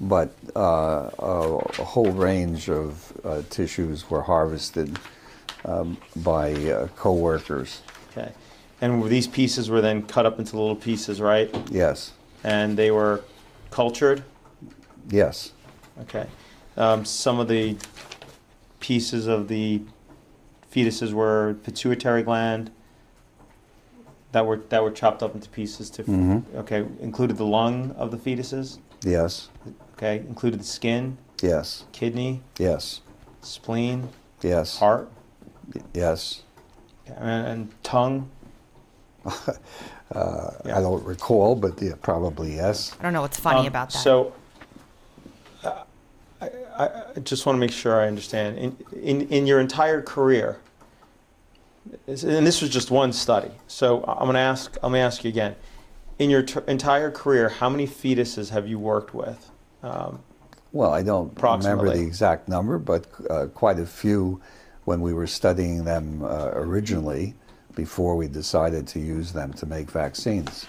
[0.00, 4.98] but uh, a, a whole range of uh, tissues were harvested
[5.64, 7.80] um, by uh, co-workers.
[8.10, 8.32] Okay.
[8.80, 11.54] And these pieces were then cut up into little pieces, right?
[11.70, 12.12] Yes.
[12.42, 13.22] And they were
[13.70, 14.24] cultured?
[15.08, 15.52] Yes.
[16.02, 16.26] Okay.
[16.76, 17.76] Um, some of the
[18.80, 19.82] pieces of the
[20.72, 22.70] fetuses were pituitary gland,
[24.32, 26.42] that were that were chopped up into pieces to Mhm.
[26.56, 29.48] okay included the lung of the fetuses Yes.
[29.94, 31.84] okay included the skin Yes.
[31.92, 33.00] kidney Yes.
[33.42, 34.08] spleen
[34.42, 34.78] Yes.
[34.78, 35.08] heart
[35.94, 36.42] Yes.
[37.06, 38.28] and, and tongue
[40.14, 42.94] Uh, I don't recall, but yeah, probably yes.
[43.00, 43.98] I don't know what's funny Um, about that.
[43.98, 44.32] So,
[46.76, 48.58] I, just want to make sure I understand.
[48.58, 50.58] In, in, in your entire career,
[52.06, 54.76] and this was just one study, so I'm going to ask.
[54.82, 55.54] I'm going to ask you again.
[56.18, 59.50] In your t- entire career, how many fetuses have you worked with?
[59.82, 60.20] Um,
[60.72, 64.40] Well, I don't remember the exact number, but uh, quite a few
[64.84, 67.34] when we were studying them uh, originally
[67.74, 70.66] before we decided to use them to make vaccines.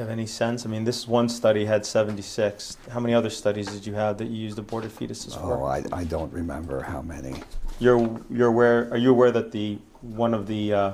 [0.00, 0.64] You have any sense?
[0.64, 2.78] I mean, this one study had 76.
[2.90, 5.58] How many other studies did you have that you used aborted fetuses for?
[5.58, 7.42] Oh, I, I don't remember how many.
[7.78, 8.88] You're you're aware?
[8.90, 10.92] Are you aware that the one of the uh,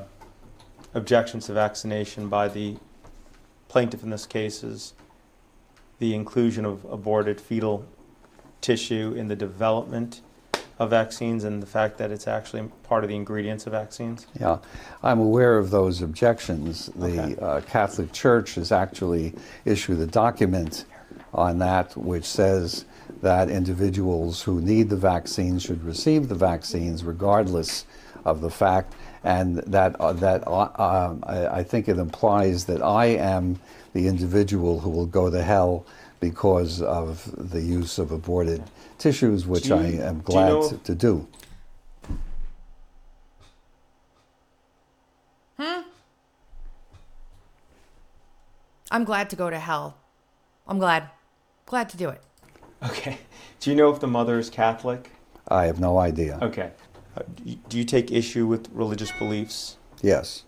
[0.94, 2.76] objections to vaccination by the
[3.68, 4.94] plaintiff in this case is
[6.00, 7.86] the inclusion of aborted fetal
[8.60, 10.20] tissue in the development
[10.78, 14.26] of vaccines and the fact that it's actually part of the ingredients of vaccines?
[14.38, 14.58] Yeah,
[15.02, 16.86] I'm aware of those objections.
[16.96, 20.84] The uh, Catholic Church has actually issued a document
[21.32, 22.84] on that which says
[23.22, 27.86] that individuals who need the vaccines should receive the vaccines regardless
[28.24, 33.06] of the fact, and that uh, that uh, I, I think it implies that I
[33.06, 33.58] am
[33.94, 35.86] the individual who will go to hell
[36.20, 38.62] because of the use of aborted
[38.98, 41.28] tissues, which Do I you- am do you glad know- to, to do.
[45.58, 45.82] Hmm?
[48.90, 49.96] I'm glad to go to hell.
[50.68, 51.10] I'm glad.
[51.66, 52.22] Glad to do it.
[52.84, 53.18] Okay.
[53.60, 55.10] Do you know if the mother is Catholic?
[55.48, 56.38] I have no idea.
[56.42, 56.70] Okay.
[57.16, 57.22] Uh,
[57.68, 59.76] do you- take issue with religious beliefs?
[60.02, 60.44] Yes.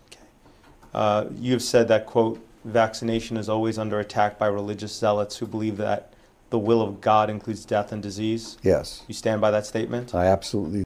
[0.93, 5.47] Uh, you have said that, quote, vaccination is always under attack by religious zealots who
[5.47, 6.13] believe that
[6.49, 8.57] the will of God includes death and disease.
[8.63, 9.03] Yes.
[9.07, 10.15] You stand by that statement?
[10.15, 10.83] I absolutely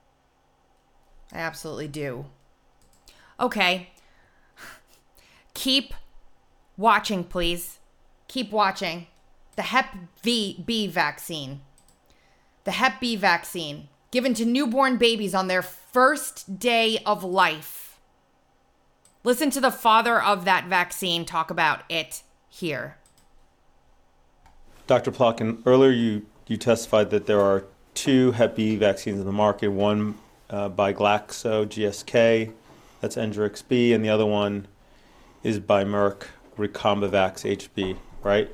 [1.32, 2.26] I absolutely do.
[3.40, 3.90] Okay.
[5.54, 5.94] Keep
[6.78, 7.80] watching, please.
[8.28, 9.08] Keep watching.
[9.56, 11.62] The Hep V B vaccine.
[12.64, 18.00] The Hep B vaccine given to newborn babies on their first day of life.
[19.24, 22.98] Listen to the father of that vaccine talk about it here.
[24.86, 25.12] Dr.
[25.12, 27.64] Plotkin, earlier you, you testified that there are
[27.94, 30.16] two Hep B vaccines in the market, one
[30.50, 32.52] uh, by Glaxo GSK,
[33.00, 34.68] that's Engerix B, and the other one
[35.42, 36.24] is by Merck,
[36.58, 38.54] Recombivax HB, right?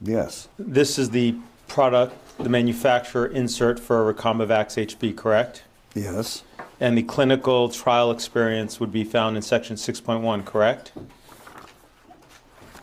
[0.00, 0.48] Yes.
[0.58, 1.36] This is the
[1.68, 5.64] product, the manufacturer insert for Recombivax HB, correct?
[5.94, 6.42] Yes.
[6.80, 10.92] And the clinical trial experience would be found in section 6.1, correct?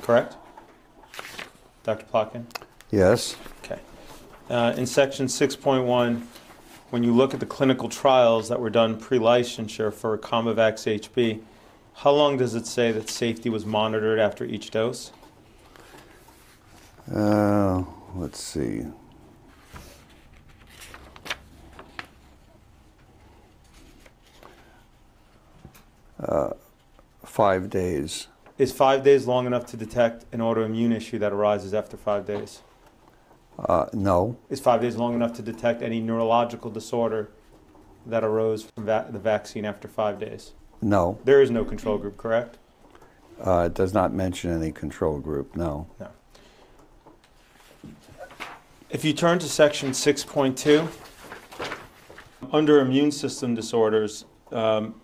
[0.02, 0.36] Correct?
[1.84, 2.06] Dr.
[2.06, 2.46] Plotkin?
[2.92, 3.36] Yes.
[3.64, 3.80] Okay.
[4.50, 6.22] Uh, in section 6.1,
[6.90, 11.42] when you look at the clinical trials that were done pre-licensure for Combavax HB,
[11.96, 15.12] how long does it say that safety was monitored after each dose?
[17.14, 17.84] Uh,
[18.16, 18.86] let's see.
[26.20, 26.52] Uh,
[27.26, 28.28] five days.
[28.58, 32.62] Is five days long enough to detect an autoimmune issue that arises after five days?
[33.60, 34.38] Uh, no.
[34.50, 37.30] Is five days long enough to detect any neurological disorder
[38.06, 40.54] that arose from va- the vaccine after five days?
[40.82, 41.18] No.
[41.24, 42.58] There is no control group, correct?
[43.44, 45.56] Uh, it does not mention any control group.
[45.56, 45.88] No.
[46.00, 46.10] No.
[48.90, 50.88] If you turn to section 6.2,
[52.52, 55.02] under immune system disorders, um,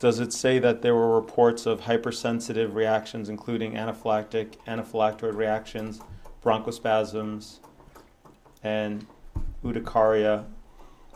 [0.00, 6.00] does it say that there were reports of hypersensitive reactions, including anaphylactic, anaphylactoid reactions,
[6.42, 7.60] bronchospasms,
[8.62, 9.06] and
[9.64, 10.44] urticaria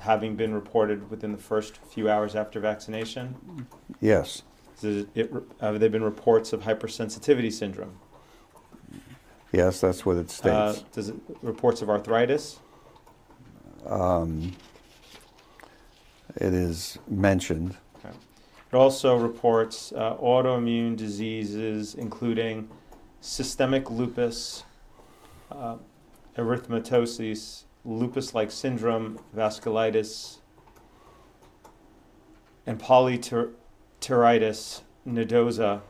[0.00, 3.66] having been reported within the first few hours after vaccination?
[4.00, 4.42] Yes.
[4.80, 7.98] Does it, have there been reports of hypersensitivity syndrome?
[9.52, 10.46] Yes, that's what it states.
[10.54, 12.58] Uh, does it reports of arthritis?
[13.88, 14.52] um,
[16.36, 17.76] it is mentioned.
[17.98, 18.14] Okay.
[18.72, 22.68] It also reports uh, autoimmune diseases, including
[23.20, 24.64] systemic lupus,
[25.50, 25.76] uh,
[26.36, 30.38] erythematosus, lupus-like syndrome, vasculitis,
[32.66, 35.80] and polyarteritis nodosa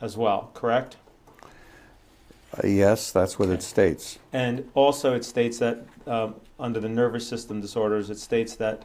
[0.00, 0.50] as well.
[0.54, 0.96] Correct?
[1.42, 4.18] Uh, yes, that's what it states.
[4.32, 8.84] And also, it states that um, under the nervous system disorders, it states that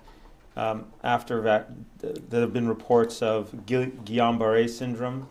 [0.55, 1.69] um, after that,
[2.01, 5.27] th- there have been reports of Guil- Guillain-Barré syndrome,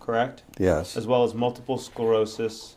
[0.00, 0.42] correct?
[0.58, 0.96] Yes.
[0.96, 2.76] As well as multiple sclerosis,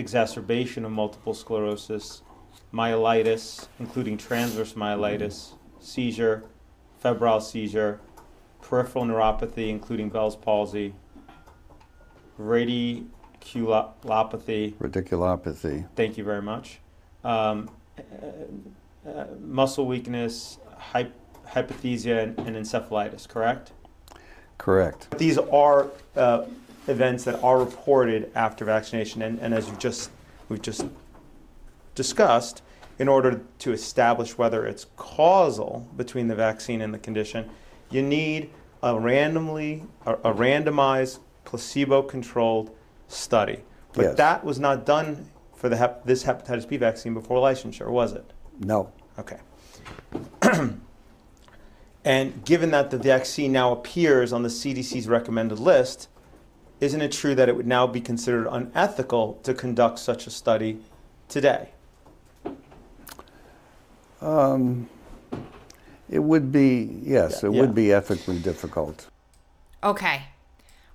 [0.00, 2.22] exacerbation of multiple sclerosis,
[2.72, 6.42] myelitis, including transverse myelitis, seizure,
[6.98, 8.00] febrile seizure,
[8.62, 10.94] peripheral neuropathy, including Bell's palsy,
[12.38, 15.86] radiculopathy, Radiculopathy.
[15.94, 16.80] Thank you very much.
[17.22, 21.10] Um, uh, uh, muscle weakness, hy-
[21.46, 23.72] hypothesia, and, and encephalitis, correct?
[24.58, 25.16] Correct.
[25.18, 26.44] These are uh,
[26.90, 30.10] events that are reported after vaccination, and, and as you just
[30.48, 30.84] we've just
[31.94, 32.62] discussed,
[32.98, 37.48] in order to establish whether it's causal between the vaccine and the condition,
[37.90, 38.50] you need
[38.82, 42.70] a randomly a, a randomized placebo-controlled
[43.08, 43.60] study.
[43.92, 44.16] But Yes.
[44.16, 48.24] that was not done for the hep- this hepatitis B vaccine before licensure, was it?
[48.60, 48.92] No.
[49.18, 49.38] Okay.
[52.04, 56.08] and given that the vaccine now appears on the CDC's recommended list,
[56.80, 60.80] isn't it true that it would now be considered unethical to conduct such a study
[61.28, 61.70] today?
[64.20, 64.88] Um,
[66.08, 67.60] it would be, yes, it Yeah.
[67.60, 69.08] would be ethically difficult.
[69.82, 70.24] Okay.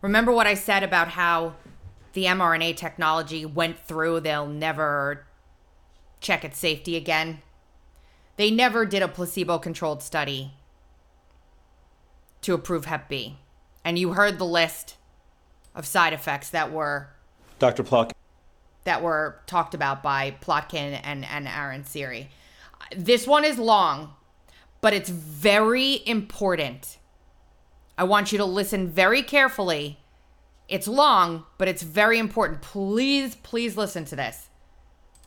[0.01, 1.55] Remember what I said about how
[2.13, 5.25] the mRNA technology went through, they'll never
[6.19, 7.41] check its safety again?
[8.37, 10.53] They never did a placebo controlled study
[12.41, 13.37] to approve Hep B.
[13.83, 14.97] And you heard the list
[15.75, 17.09] of side effects that were
[17.59, 17.83] Dr.
[17.83, 18.13] Pluck.
[18.85, 22.29] that were talked about by Plotkin and, and Aaron Siri.
[22.95, 24.13] This one is long,
[24.81, 26.97] but it's very important.
[27.97, 29.99] I want you to listen very carefully.
[30.67, 32.61] It's long, but it's very important.
[32.61, 34.49] Please, please listen to this.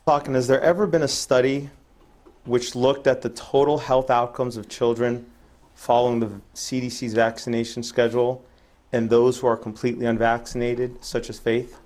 [0.07, 1.71] Plotkin, has there ever been a study
[2.45, 5.27] which looked at the total health outcomes of children
[5.75, 8.45] following the CDC's vaccination schedule
[8.93, 11.79] and those who are completely unvaccinated, such as Faith?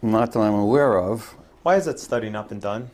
[0.00, 1.36] Not that I'm aware of.
[1.62, 2.90] Why has that study not been done?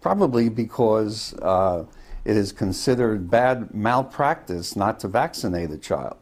[0.00, 1.84] Probably because uh,
[2.24, 6.16] it is considered bad malpractice not to vaccinate a child.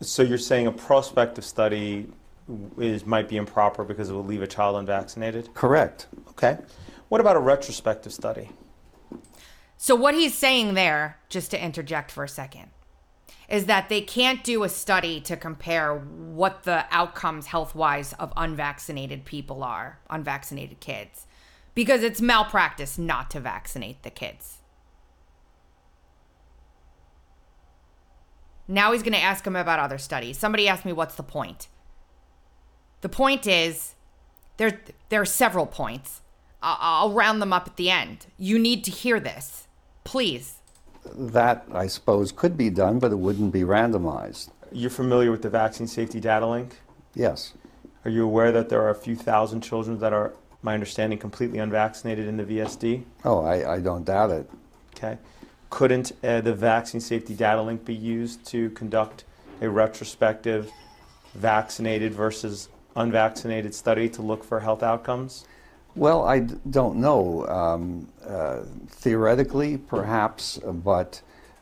[0.00, 2.08] So you're saying a prospective study
[2.78, 5.54] is might be improper because it will leave a child unvaccinated?
[5.54, 6.08] Correct.
[6.30, 6.58] Okay.
[7.08, 8.50] What about a retrospective study?
[9.82, 12.68] So, what he's saying there, just to interject for a second,
[13.48, 18.30] is that they can't do a study to compare what the outcomes health wise of
[18.36, 21.26] unvaccinated people are, unvaccinated kids,
[21.74, 24.58] because it's malpractice not to vaccinate the kids.
[28.68, 30.36] Now he's going to ask him about other studies.
[30.36, 31.68] Somebody asked me, what's the point?
[33.00, 33.94] The point is,
[34.58, 36.20] there, there are several points.
[36.62, 38.26] I'll round them up at the end.
[38.36, 39.68] You need to hear this.
[40.04, 40.56] Please.
[41.14, 44.50] That, I suppose, could be done, but it wouldn't be randomized.
[44.72, 46.76] You're familiar with the Vaccine Safety Data Link?
[47.14, 47.54] Yes.
[48.04, 51.58] Are you aware that there are a few thousand children that are, my understanding, completely
[51.58, 53.04] unvaccinated in the VSD?
[53.24, 54.50] Oh, I, I don't doubt it.
[54.96, 55.18] Okay.
[55.70, 59.24] Couldn't uh, the Vaccine Safety Data Link be used to conduct
[59.60, 60.70] a retrospective
[61.34, 65.44] vaccinated versus unvaccinated study to look for health outcomes?
[65.96, 67.46] Well, I d- don't know.
[67.48, 71.20] Um, uh, theoretically, perhaps, but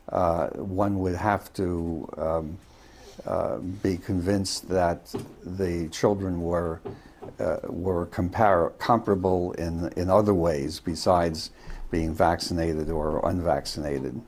[0.09, 2.57] uh, one would have to um,
[3.25, 5.13] uh, be convinced that
[5.43, 6.79] the children were
[7.39, 11.51] uh, were compar- comparable in in other ways besides
[11.91, 14.19] being vaccinated or unvaccinated.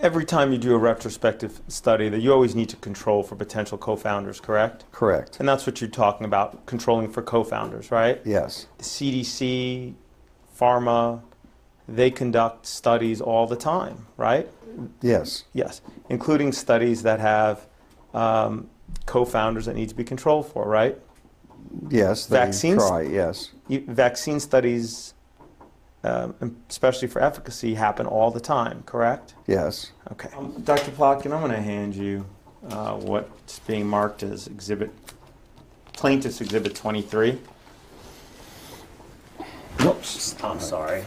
[0.00, 3.78] Every time you do a retrospective study, that you always need to control for potential
[3.78, 4.84] confounders, correct?
[4.92, 5.38] Correct.
[5.40, 8.20] And that's what you're talking about, controlling for confounders, right?
[8.24, 8.66] Yes.
[8.78, 9.94] The CDC,
[10.58, 11.22] pharma,
[11.88, 14.48] they conduct studies all the time, right?
[15.00, 15.44] Yes.
[15.52, 17.66] Yes, including studies that have
[18.12, 18.68] um,
[19.06, 20.98] confounders that need to be controlled for, right?
[21.90, 22.26] Yes.
[22.26, 22.86] They Vaccines.
[22.86, 23.02] Try.
[23.02, 23.50] Yes.
[23.68, 25.14] Vaccine studies,
[26.06, 29.34] um, especially for efficacy, happen all the time, correct?
[29.46, 29.92] Yes.
[30.12, 30.28] Okay.
[30.62, 30.90] Dr.
[30.92, 32.26] Plotkin, I'm going to hand you
[32.70, 34.90] uh, what's being marked as exhibit,
[35.92, 37.38] plaintiff's exhibit 23.
[39.80, 40.42] Whoops.
[40.42, 41.04] I'm sorry.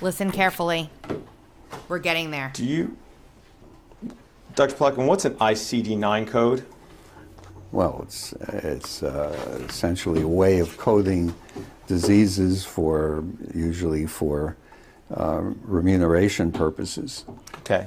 [0.00, 0.90] Listen carefully.
[1.88, 2.50] We're getting there.
[2.54, 2.96] Do you,
[4.54, 4.74] Dr.
[4.74, 6.66] Plotkin, what's an ICD-9 code?
[7.70, 11.34] Well, it's it's uh, essentially a way of coding
[11.86, 13.24] diseases for
[13.54, 14.56] usually for
[15.14, 17.24] uh, remuneration purposes.
[17.60, 17.86] Okay.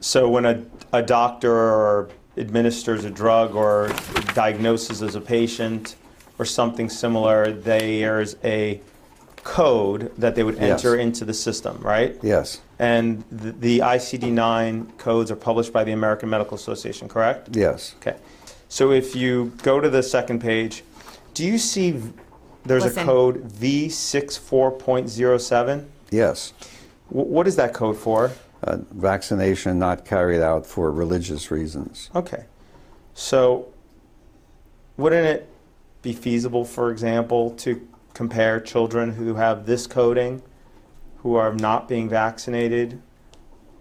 [0.00, 3.90] So when a, a doctor administers a drug or
[4.34, 5.96] diagnoses as a patient
[6.38, 8.80] or something similar, there's a
[9.42, 10.84] code that they would Yes.
[10.84, 12.16] enter into the system, right?
[12.22, 12.60] Yes.
[12.78, 17.56] And the, the ICD 9 codes are published by the American Medical Association, correct?
[17.56, 17.94] Yes.
[17.96, 18.16] Okay.
[18.68, 20.84] So if you go to the second page,
[21.34, 22.00] do you see
[22.68, 23.02] there's Listen.
[23.02, 25.86] a code V64.07?
[26.10, 26.52] Yes.
[27.08, 28.32] Wh- what is that code for?
[28.62, 32.10] Uh, vaccination not carried out for religious reasons.
[32.14, 32.44] Okay.
[33.14, 33.68] So
[34.96, 35.48] wouldn't it
[36.02, 40.42] be feasible, for example, to compare children who have this coding,
[41.18, 43.00] who are not being vaccinated,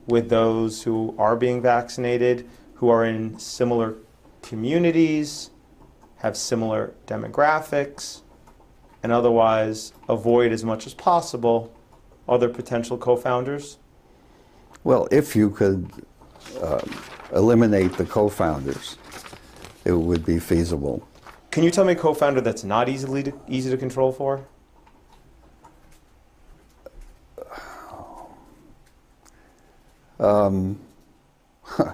[0.05, 3.95] with those who are being vaccinated, who are in similar
[4.41, 5.49] communities,
[6.17, 8.21] have similar demographics,
[9.07, 11.73] and otherwise avoid as much as possible
[12.27, 13.77] other potential confounders?
[14.83, 15.89] Well, if you could
[16.61, 16.81] uh,
[17.33, 18.97] eliminate the confounders,
[19.85, 21.07] it would be feasible.
[21.51, 24.45] Can you tell me a confounder that's not easily to, easy to control for?
[30.19, 30.77] Um,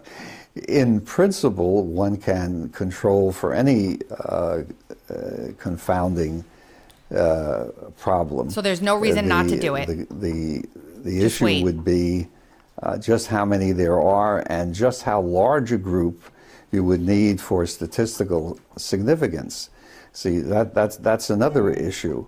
[0.68, 4.64] in principle, one can control for any uh,
[5.12, 6.44] uh, confounding
[7.14, 7.66] uh,
[7.98, 8.50] problem.
[8.50, 9.88] So there's no reason not to do it.
[9.88, 10.66] The, the,
[11.04, 11.64] the issue wait.
[11.64, 12.28] would be
[12.82, 16.24] uh, just how many there are and just how large a group
[16.72, 19.70] you would need for statistical significance.
[20.12, 22.26] See, that, that's, that's another issue.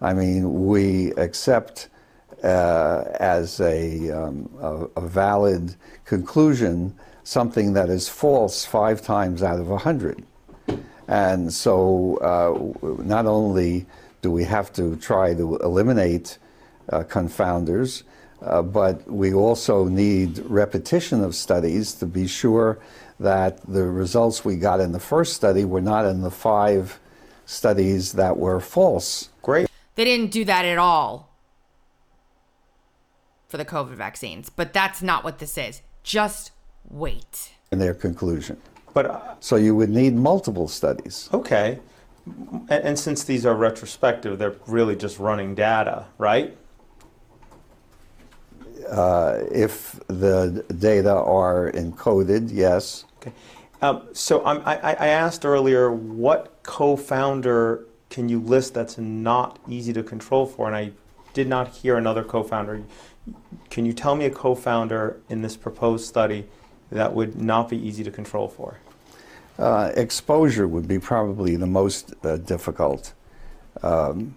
[0.00, 1.88] I mean, we accept
[2.44, 5.74] uh, as a, um, a, a valid
[6.04, 10.24] conclusion something that is false five times out of a hundred.
[11.08, 13.86] And so uh, not only
[14.28, 16.36] do we have to try to eliminate
[16.92, 18.02] uh, confounders,
[18.42, 22.78] uh, but we also need repetition of studies to be sure
[23.18, 27.00] that the results we got in the first study were not in the five
[27.46, 29.30] studies that were false.
[29.40, 29.66] Great.
[29.94, 31.10] They didn't do that at all
[33.48, 35.80] for the COVID vaccines, but that's not what this is.
[36.02, 36.52] Just
[36.90, 37.52] wait.
[37.72, 38.58] in their conclusion.
[38.92, 41.30] But uh, So you would need multiple studies.
[41.32, 41.78] Okay.
[42.68, 46.56] And, and since these are retrospective, they're really just running data, right?
[48.90, 53.04] Uh, if the data are encoded, yes.
[53.18, 53.32] Okay.
[53.82, 59.58] Um, so I'm, I, I I asked earlier, what confounder can you list that's not
[59.68, 60.66] easy to control for?
[60.66, 60.92] And I
[61.34, 62.82] did not hear another confounder.
[63.70, 66.46] Can you tell me a confounder in this proposed study
[66.90, 68.78] that would not be easy to control for?
[69.58, 73.12] Uh, exposure would be probably the most uh, difficult.
[73.82, 74.36] Um,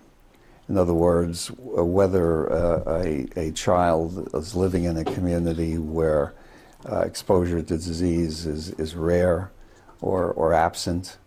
[0.67, 6.33] in other words, whether uh, a, a child is living in a community where
[6.89, 9.51] uh, exposure to disease is, is rare
[9.99, 11.17] or, or absent,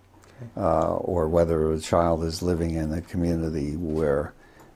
[0.56, 4.32] uh, or whether a child is living in a community where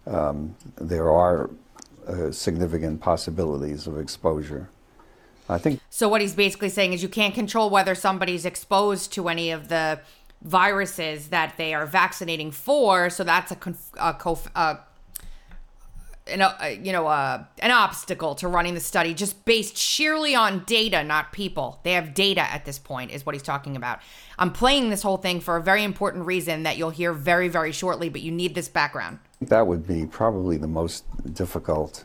[0.07, 1.51] um, there are
[2.07, 4.69] uh, significant possibilities of exposure.
[5.49, 9.29] I think So what he's basically saying is you can't control whether somebody's exposed to
[9.29, 10.01] any of the
[10.43, 13.11] viruses that they are vaccinating for.
[13.11, 14.15] So that's a, conf- a
[14.55, 14.77] uh,
[16.29, 20.65] an, uh, you know, uh, an obstacle to running the study just based sheerly on
[20.65, 21.81] data, not people.
[21.83, 24.01] They have data at this point, is what he's talking about.
[24.39, 27.73] I'm playing this whole thing for a very important reason that you'll hear very, very
[27.73, 29.19] shortly, but you need this background.
[29.41, 32.05] that would be probably the most difficult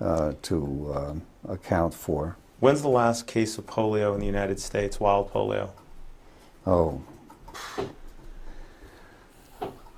[0.00, 2.36] uh, to um, account for.
[2.62, 5.70] When's the last case of polio in the United States, wild polio?
[6.64, 7.02] Oh,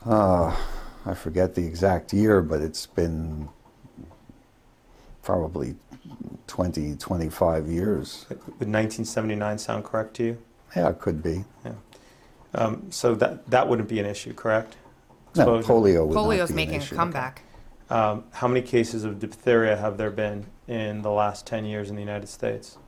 [0.06, 0.56] uh,
[1.04, 3.50] I forget the exact year, but it's been
[5.22, 5.74] probably
[6.46, 8.24] 20, 25 years.
[8.30, 10.38] Would 1979 sound correct to you?
[10.74, 11.44] Yeah, it could be.
[11.66, 11.72] Yeah.
[12.54, 14.76] Um, so that that wouldn't be an issue, correct?
[15.36, 15.98] No, Exposure?
[15.98, 16.96] polio would Polio's not be an making a issue.
[16.96, 17.42] comeback.
[17.90, 21.96] Um, how many cases of diphtheria have there been in the last 10 years in
[21.96, 22.78] the United States?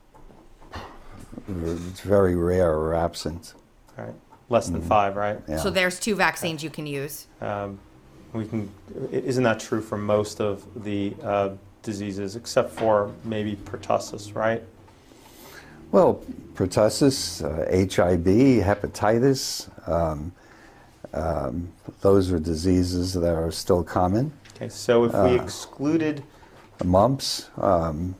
[1.47, 3.53] It's very rare or absent.
[3.97, 4.13] All right.
[4.49, 4.87] Less than Mhm.
[4.87, 5.39] five, right?
[5.47, 5.57] Yeah.
[5.57, 7.27] So there's two vaccines you can use.
[7.41, 7.79] Um,
[8.33, 8.69] we can.
[9.11, 11.49] i- Isn't that true for most of the uh,
[11.83, 14.63] diseases, except for maybe pertussis, right?
[15.91, 16.21] Well,
[16.55, 20.33] pertussis, uh, HIV, hepatitis, um,
[21.13, 21.69] um,
[22.01, 24.31] those are diseases that are still common.
[24.55, 24.67] Okay.
[24.69, 26.23] So if we Uh, excluded,
[26.83, 28.15] Mumps, um,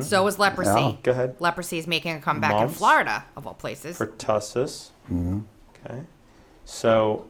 [0.00, 0.70] So is leprosy.
[0.80, 0.96] Yeah.
[1.02, 1.36] Go ahead.
[1.38, 2.76] Leprosy is making a comeback in Mumps.
[2.76, 3.98] Florida, of all places.
[3.98, 4.90] pertussis.
[5.10, 5.44] mhm.
[5.84, 6.00] Okay.
[6.64, 7.24] So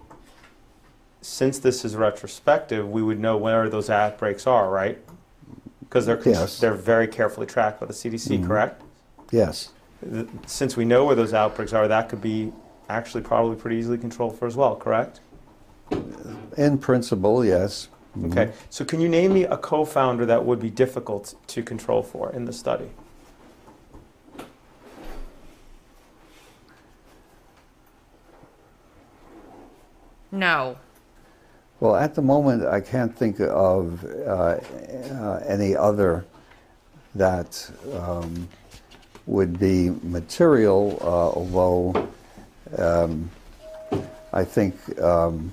[1.21, 4.99] since this is retrospective, we would know where those outbreaks are, right?
[5.81, 6.59] Because they're con- Yes.
[6.59, 8.47] they're very carefully tracked by the CDC, Mhm.
[8.47, 8.83] correct?
[9.31, 9.71] yes.
[10.03, 12.53] Th- Since we know where those outbreaks are, that could be
[12.89, 15.21] actually probably pretty easily controlled for as well, correct?
[16.57, 17.89] In principle, yes.
[18.25, 18.53] Okay.
[18.69, 22.45] So can you name me a confounder that would be difficult to control for in
[22.45, 22.91] the study?
[30.31, 30.77] No.
[31.81, 36.25] Well, at the moment, I can't think of uh, uh, any other
[37.15, 38.49] that um,
[39.27, 42.09] would be material, uh, although
[42.79, 43.31] um,
[44.33, 45.53] I think um,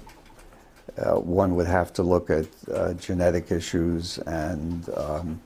[1.15, 5.41] one would have to look at uh, genetic issues and um,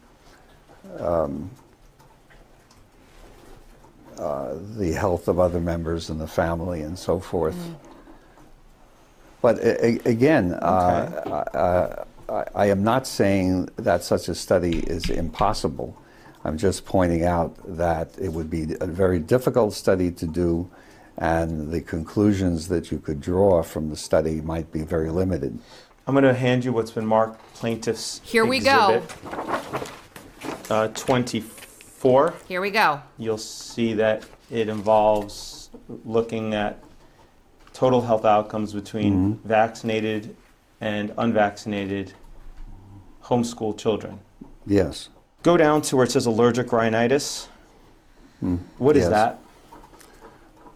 [1.00, 1.50] um,
[4.20, 7.58] uh, the health of other members in the family and so forth.
[9.42, 10.56] But a- a- again, uh,
[11.54, 12.06] uh,
[12.56, 15.98] I, I am not saying that such a study is impossible.
[16.46, 20.70] I'm just pointing out that it would be a very difficult study to do,
[21.18, 25.58] and the conclusions that you could draw from the study might be very limited.
[26.08, 29.02] I'm going to hand you what's been marked plaintiff's Here we go.
[29.04, 29.90] exhibit,
[30.70, 32.34] Uh, 24.
[32.48, 33.02] Here we go.
[33.18, 35.70] You'll see that it involves
[36.04, 36.80] looking at
[37.74, 40.36] total health outcomes between vaccinated
[40.82, 42.14] and unvaccinated
[43.24, 44.20] homeschool children.
[44.66, 45.10] Yes.
[45.44, 47.48] Go down to where it says allergic rhinitis.
[48.44, 48.60] Mm.
[48.78, 49.10] What is Yes.
[49.12, 49.40] that?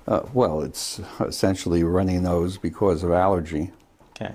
[0.07, 3.71] Uh, well, it's essentially runny nose because of allergy.
[4.11, 4.33] Okay.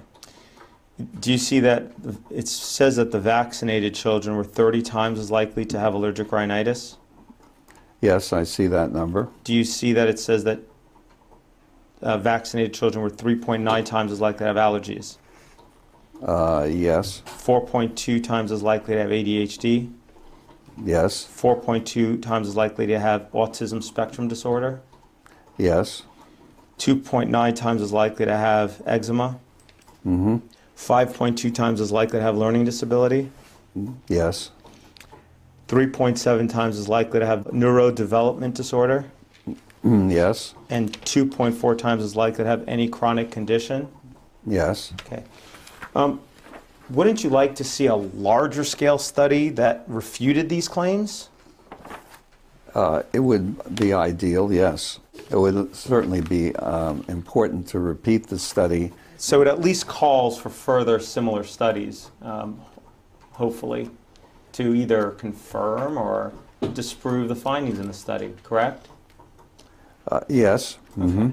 [1.21, 1.93] Do you see that
[2.31, 6.99] it says that the vaccinated children were 30 times as likely to have allergic rhinitis?
[8.01, 9.29] Yes, I see that number.
[9.45, 10.61] Do you see that it says that
[12.03, 15.17] uh, vaccinated children were 3.9 times as likely to have allergies?
[16.21, 19.91] Uh, yes, 4.2 times as likely to have ADHD?
[20.85, 24.83] yes, 4.2 times as likely to have autism spectrum disorder?
[25.59, 26.03] Yes.
[26.79, 29.39] 2.9 times as likely to have eczema?
[30.07, 30.37] Mm-hmm.
[30.77, 33.31] 5.2 times as likely to have learning disability?
[34.09, 34.51] Yes,
[35.69, 39.05] 3.7 times as likely to have neurodevelopment disorder?
[39.85, 43.89] Mm, yes, And 2.4 times as likely to have any chronic condition?
[44.47, 44.93] yes.
[45.07, 45.23] Okay.
[45.95, 46.21] Um,
[46.91, 51.29] wouldn't you like to see a larger scale study that refuted these claims?
[52.75, 54.99] Uh, it would be ideal, yes.
[55.33, 58.93] It would certainly be um, important to repeat the study.
[59.17, 62.61] So it at least calls for further similar studies, um,
[63.33, 63.89] hopefully,
[64.53, 66.35] to either confirm or
[66.75, 68.89] disprove the findings in the study, correct?
[70.07, 71.31] Uh, yes, hmm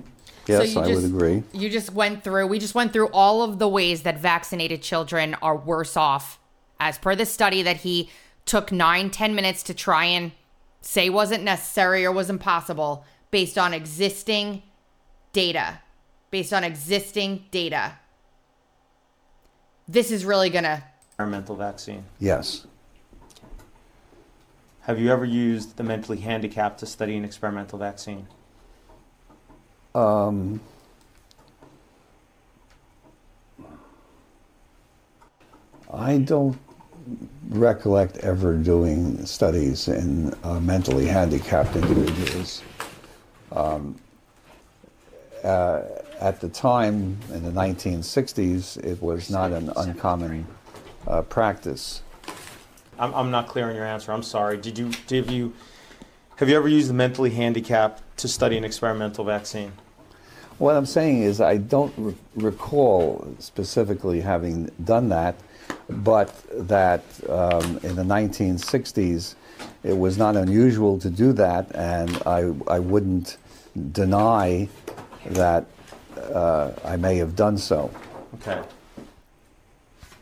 [0.47, 1.43] yes, you I just- would agree.
[1.52, 5.36] You just went through, we just went through all of the ways that vaccinated children
[5.41, 6.39] are worse off
[6.80, 8.10] as per the study that he
[8.45, 10.32] took nine, ten minutes to try and
[10.82, 14.61] say wasn't necessary or was impossible based on existing
[15.34, 15.80] data.
[16.32, 17.93] Based on existing data.
[19.88, 22.05] This is really gonna Experimental vaccine.
[22.19, 22.65] Yes,
[24.82, 28.27] Have you ever used the mentally handicapped to study an experimental vaccine?
[29.95, 30.61] um,
[35.91, 36.57] I don't
[37.49, 42.61] recollect ever doing studies in uh, mentally handicapped individuals.
[43.52, 43.95] Um,
[45.43, 45.82] uh,
[46.20, 50.45] at the time, in the 1960s, it was not an uncommon
[51.08, 52.02] uh, practice.
[52.97, 54.12] I'm, I'm not clear on your answer.
[54.12, 54.58] I'm sorry.
[54.58, 55.54] Did you, did you,
[56.36, 59.72] have you ever used the mentally handicapped to study an experimental vaccine?
[60.58, 65.36] What I'm saying is, I don't re- recall specifically having done that,
[65.90, 66.34] but
[66.68, 69.36] that um, in the 1960s,
[69.84, 73.38] it was not unusual to do that, and I, I wouldn't
[73.92, 74.70] deny
[75.26, 75.66] that
[76.34, 77.92] uh, I may have done so.
[78.36, 78.62] Okay.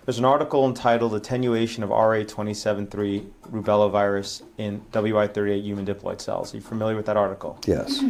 [0.06, 6.54] There's an article entitled Attenuation of RA273 Rubella Virus in WI38 Human Diploid Cells.
[6.54, 7.60] Are you familiar with that article?
[7.66, 8.02] Yes.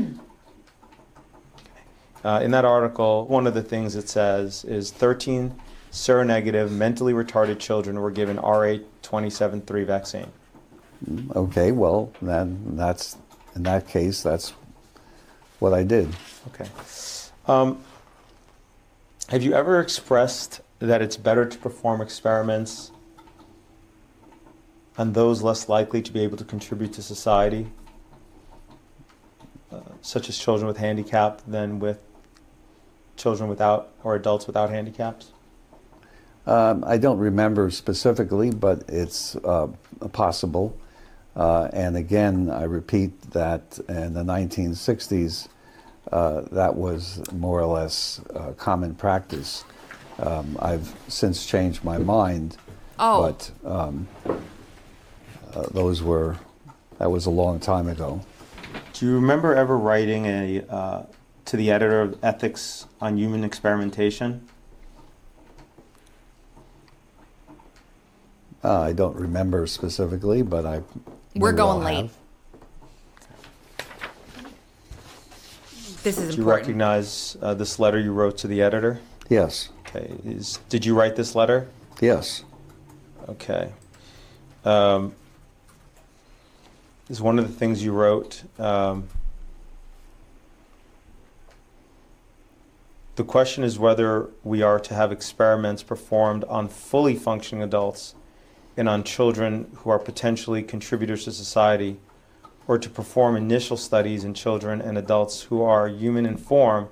[2.24, 5.56] Uh, in that article, one of the things it says is 13
[5.92, 10.32] seronegative, mentally retarded children were given RA273 vaccine.
[11.36, 13.18] Okay, well, then that's
[13.56, 14.54] in that case, that's
[15.60, 16.10] what I did.
[16.48, 16.70] Okay.
[17.48, 17.84] Um,
[19.30, 22.92] have you ever expressed that it's better to perform experiments
[24.98, 27.68] on those less likely to be able to contribute to society,
[29.72, 32.00] uh, such as children with handicap, than with
[33.16, 35.32] children without or adults without handicaps?
[36.48, 39.68] Um, I don't remember specifically, but it's uh,
[40.14, 40.76] possible.
[41.36, 45.50] Uh, and again, I repeat that in the 1960s,
[46.12, 49.66] uh, that was more or less uh, common practice.
[50.20, 52.56] Um, I've since changed my mind,
[52.98, 53.22] Oh.
[53.22, 54.08] but um,
[55.54, 56.38] uh, those were
[56.98, 58.22] that was a long time ago.
[58.94, 61.04] Do you remember ever writing a uh,
[61.46, 64.48] to the editor of Ethics on Human Experimentation?
[68.68, 70.82] Uh, I don't remember specifically, but I.
[71.38, 71.96] We're going late.
[72.02, 72.12] have.
[76.04, 79.00] This is Do you recognize uh, this letter you wrote to the editor?
[79.30, 79.70] Yes.
[79.80, 80.18] Okay.
[80.26, 81.70] Is did you write this letter?
[82.02, 82.44] Yes.
[83.30, 83.72] Okay.
[84.66, 85.16] Um,
[87.08, 88.44] is one of the things you wrote.
[88.60, 89.08] Um,
[93.16, 98.14] the question is whether we are to have experiments performed on fully functioning adults
[98.78, 102.00] and on children who are potentially contributors to society,
[102.68, 106.90] or to perform initial studies in children and adults who are human in form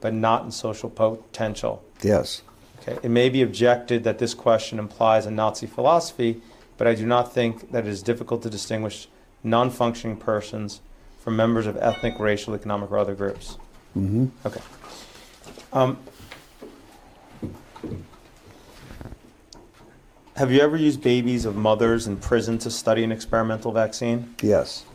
[0.00, 1.84] but not in social potential.
[2.02, 2.42] Yes.
[2.80, 2.98] Okay.
[3.02, 6.40] It may be objected that this question implies a Nazi philosophy,
[6.78, 9.08] but I do not think that it is difficult to distinguish
[9.44, 10.80] non functioning persons
[11.18, 13.58] from members of ethnic, racial, economic, or other groups.
[13.96, 14.28] Mm-hmm.
[14.46, 14.60] Okay.
[15.72, 15.98] Um,
[20.40, 24.34] have you ever used babies of mothers in prison to study an experimental vaccine?
[24.40, 24.86] Yes.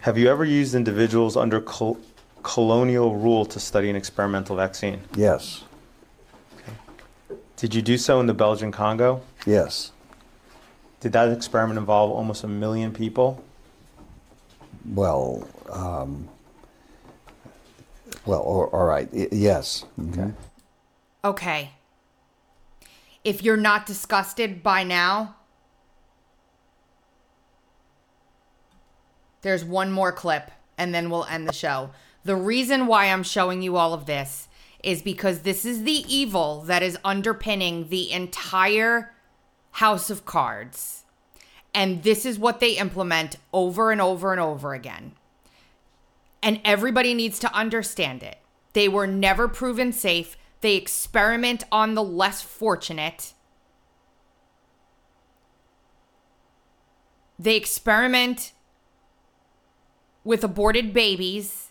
[0.00, 1.98] Have you ever used individuals under col-
[2.42, 5.02] colonial rule to study an experimental vaccine?
[5.14, 5.62] Yes.
[7.56, 9.20] Did you do so in the Belgian Congo?
[9.44, 9.92] Yes.
[11.00, 13.44] Did that experiment involve almost a million people?
[14.86, 16.30] Well, um,
[18.24, 19.12] well, or, all right.
[19.12, 19.84] y- yes.
[20.08, 20.32] Okay.
[21.22, 21.70] Okay.
[23.28, 25.36] If you're not disgusted by now,
[29.42, 31.90] there's one more clip and then we'll end the show.
[32.24, 34.48] The reason why I'm showing you all of this
[34.82, 39.12] is because this is the evil that is underpinning the entire
[39.72, 41.04] house of cards.
[41.74, 45.12] And this is what they implement over and over and over again.
[46.42, 48.38] And everybody needs to understand it.
[48.72, 50.38] They were never proven safe.
[50.60, 53.32] They experiment on the less fortunate.
[57.38, 58.52] They experiment
[60.24, 61.68] with aborted babies.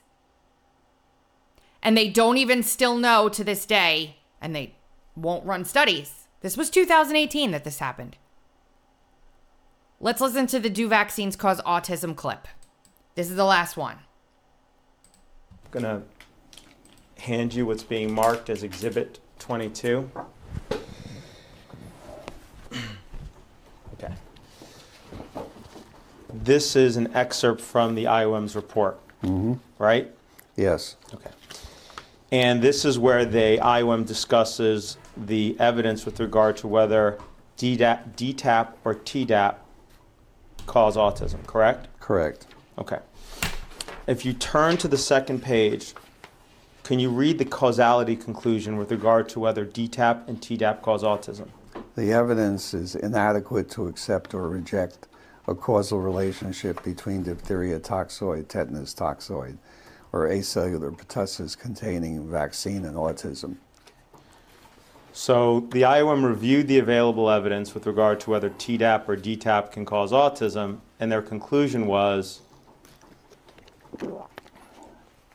[1.84, 4.76] And they don't even still know to this day, and they
[5.16, 6.28] won't run studies.
[6.42, 8.18] This was 2018 that this happened.
[10.00, 12.48] Let's listen to the Do Vaccines Cause Autism clip.
[13.16, 13.98] This is the last one.
[15.72, 16.04] To
[17.20, 20.10] hand you what's being marked as Exhibit 22.
[23.94, 24.14] Okay.
[26.34, 30.12] This is an excerpt from the IOM's report, hmm right?
[30.56, 30.96] Yes.
[31.14, 31.30] Okay.
[32.32, 37.18] And this is where the IOM discusses the evidence with regard to whether
[37.58, 39.56] DDAP, DTAP or TDAP
[40.66, 41.88] cause autism, correct?
[42.00, 42.48] Correct.
[42.78, 43.00] Okay.
[44.08, 45.94] If you turn to the second page,
[46.88, 51.50] can you read the causality conclusion with regard to whether DTAP and TDAP cause autism?
[51.96, 55.10] The evidence is inadequate to accept or reject
[55.50, 59.58] a causal relationship between diphtheria toxoid, tetanus toxoid,
[60.14, 63.58] or acellular pertussis containing vaccine and autism.
[65.12, 69.84] So the IOM reviewed the available evidence with regard to whether TDAP or DTAP can
[69.84, 72.40] cause autism, and their conclusion was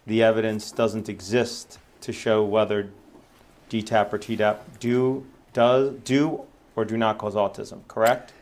[0.07, 2.91] the evidence doesn't exist to show whether
[3.71, 6.43] DTAP or TDAP do does do
[6.77, 7.87] or do not cause autism.
[7.89, 8.33] Correct?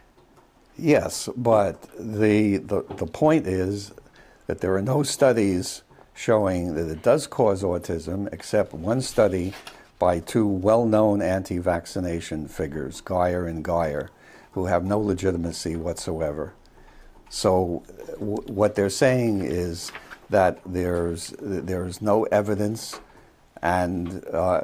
[0.79, 3.93] Yes, but the, the, the point is
[4.47, 5.83] that there are no studies
[6.15, 9.53] showing that it does cause autism except one study
[9.99, 14.09] by two well known anti vaccination figures, Geier and Geier,
[14.53, 16.55] who have no legitimacy whatsoever.
[17.29, 17.85] So,
[18.15, 19.93] w- what they're saying is
[20.31, 23.01] that there's, there's no evidence,
[23.63, 24.63] and uh, uh,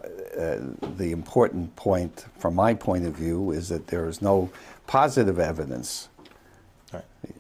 [0.96, 4.50] the important point, from my point of view, is that there is no
[4.86, 6.08] positive evidence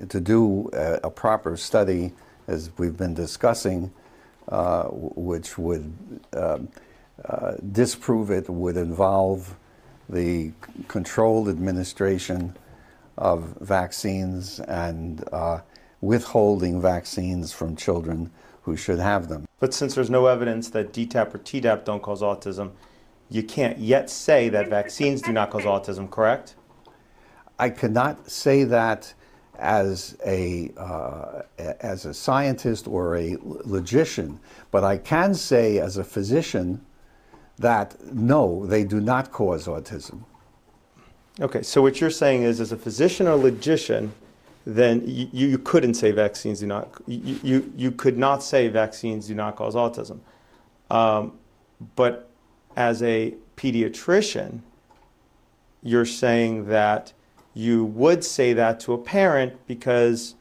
[0.08, 2.12] to do a, a proper study,
[2.46, 3.92] as we've been discussing,
[4.48, 5.92] uh, which would
[6.34, 6.68] um,
[7.24, 9.56] uh, disprove it, would involve
[10.08, 10.52] the
[10.88, 12.56] controlled administration
[13.18, 15.60] of vaccines and uh,
[16.00, 18.30] withholding vaccines from children
[18.62, 19.46] who should have them.
[19.60, 22.72] But since there's no evidence that DTAP or TDAP don't cause autism,
[23.30, 26.54] you can't yet say that vaccines do not cause autism, correct?
[27.58, 29.14] I cannot say that
[29.58, 34.38] as a uh, as a scientist or a logician,
[34.70, 36.84] but I can say as a physician
[37.58, 40.24] that no, they do not cause autism.
[41.40, 44.12] Okay, so what you're saying is, as a physician or logician,
[44.66, 49.28] then you, you couldn't say vaccines do not, you, you, you could not say vaccines
[49.28, 50.18] do not cause autism.
[50.90, 51.38] Um,
[51.94, 52.28] but
[52.76, 54.60] as a pediatrician,
[55.84, 57.12] you're saying that
[57.54, 60.34] you would say that to a parent because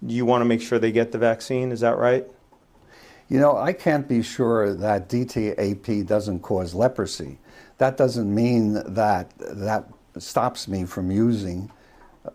[0.00, 1.72] you want to make sure they get the vaccine.
[1.72, 2.26] Is that right?
[3.28, 7.38] You know, I can't be sure that DTAP doesn't cause leprosy.
[7.78, 9.88] That doesn't mean that that
[10.18, 11.70] stops me from using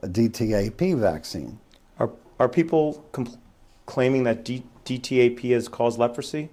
[0.04, 1.60] DTAP vaccine.
[2.00, 3.38] Are, are people compl-
[3.86, 6.50] claiming that D- DTAP has caused leprosy?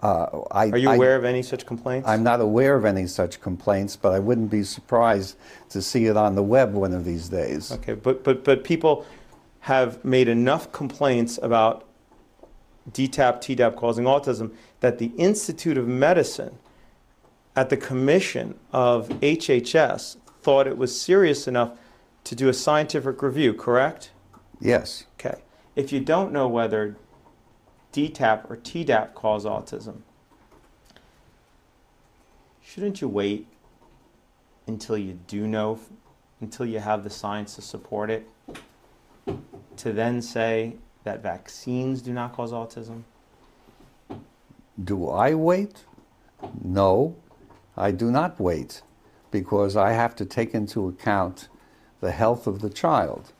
[0.00, 2.06] Uh, I, Are you I- aware of any such complaints?
[2.08, 5.36] I'm not aware of any such complaints, but I wouldn't be surprised
[5.70, 7.72] to see it on the web one of these days.
[7.72, 9.06] Okay, but, but, but people
[9.60, 11.88] have made enough complaints about
[12.92, 16.56] DTaP, TDAP causing autism that the Institute of Medicine
[17.56, 21.72] at the commission of HHS thought it was serious enough
[22.26, 24.10] to do a scientific review, correct?
[24.60, 25.04] Yes.
[25.14, 25.42] Okay.
[25.76, 26.96] If you don't know whether
[27.92, 29.98] DTaP or TDAP cause autism,
[32.60, 33.46] shouldn't you wait
[34.66, 35.78] until you do know,
[36.40, 38.28] until you have the science to support it,
[39.76, 40.74] to then say
[41.04, 43.04] that vaccines do not cause autism?
[44.82, 45.84] Do I wait?
[46.60, 47.14] No,
[47.76, 48.82] I do not wait
[49.30, 51.48] because I have to take into account
[52.00, 53.32] the health of the child.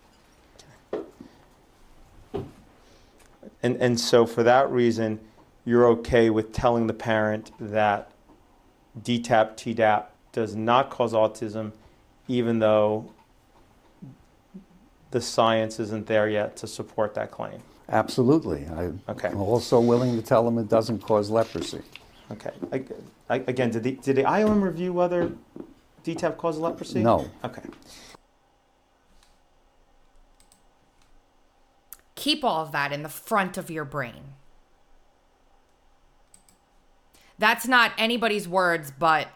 [3.62, 5.18] And, and so for that reason,
[5.64, 8.11] you're okay with telling the parent that
[9.02, 11.72] DTaP, TDAP does not cause autism,
[12.28, 13.11] even though
[15.11, 17.61] the science isn't there yet to support that claim.
[17.88, 18.66] Absolutely.
[19.09, 19.28] Okay.
[19.28, 21.82] I'm also willing to tell them it doesn't cause leprosy.
[22.32, 22.50] Okay.
[22.72, 22.84] I,
[23.28, 25.30] I, again, did the, did the IOM review whether
[26.04, 27.02] DTaP causes leprosy?
[27.02, 27.30] No.
[27.44, 27.62] Okay.
[32.27, 34.35] Keep all of that in the front of your brain.
[37.39, 39.29] That's not anybody's words, but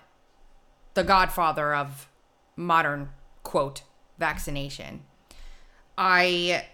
[0.95, 2.09] the godfather of
[2.57, 3.11] modern
[3.45, 3.85] quote
[4.19, 5.05] vaccination.
[5.97, 6.67] I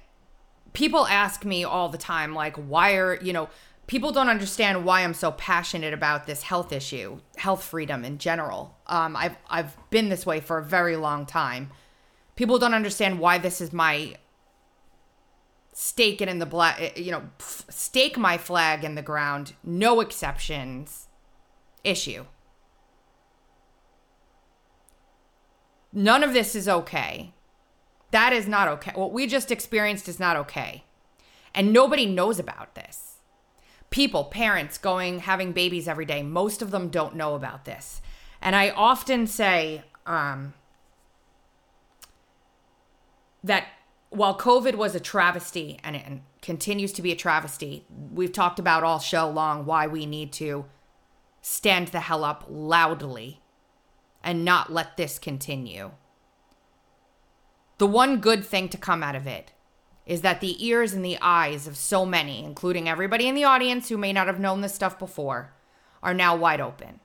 [0.72, 3.50] people ask me all the time like why are, you know,
[3.86, 8.74] people don't understand why I'm so passionate about this health issue, health freedom in general.
[8.86, 11.72] Um I've I've been this way for a very long time.
[12.36, 14.16] People don't understand why this is my
[15.78, 21.08] stake it in the black, you know, stake my flag in the ground, no exceptions
[21.84, 22.24] issue.
[25.92, 27.34] None of this is okay.
[28.10, 28.92] That is not okay.
[28.94, 30.84] What we just experienced is not okay.
[31.54, 33.18] And nobody knows about this.
[33.90, 38.00] People, parents going, having babies every day, most of them don't know about this.
[38.40, 40.54] And I often say um,
[43.44, 43.66] that
[44.10, 46.04] while COVID was a travesty and, it
[46.42, 50.66] continues to be a travesty, we've talked about all show long why we need to
[51.40, 53.40] stand the hell up loudly
[54.22, 55.92] and not let this continue.
[57.78, 59.52] The one good thing to come out of it
[60.06, 63.88] is that the ears and the eyes of so many, including everybody in the audience
[63.88, 65.52] who may not have known this stuff before,
[66.02, 67.00] are now wide open.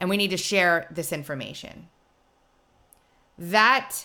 [0.00, 1.88] And we need to share this information.
[3.38, 4.04] That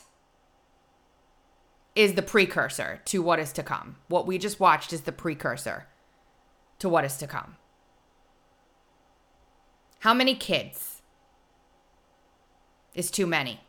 [1.95, 3.95] is the precursor to what is to come.
[4.07, 5.87] What we just watched is the precursor
[6.79, 7.55] to what is to come.
[9.99, 11.01] How many kids
[12.93, 13.61] is too many?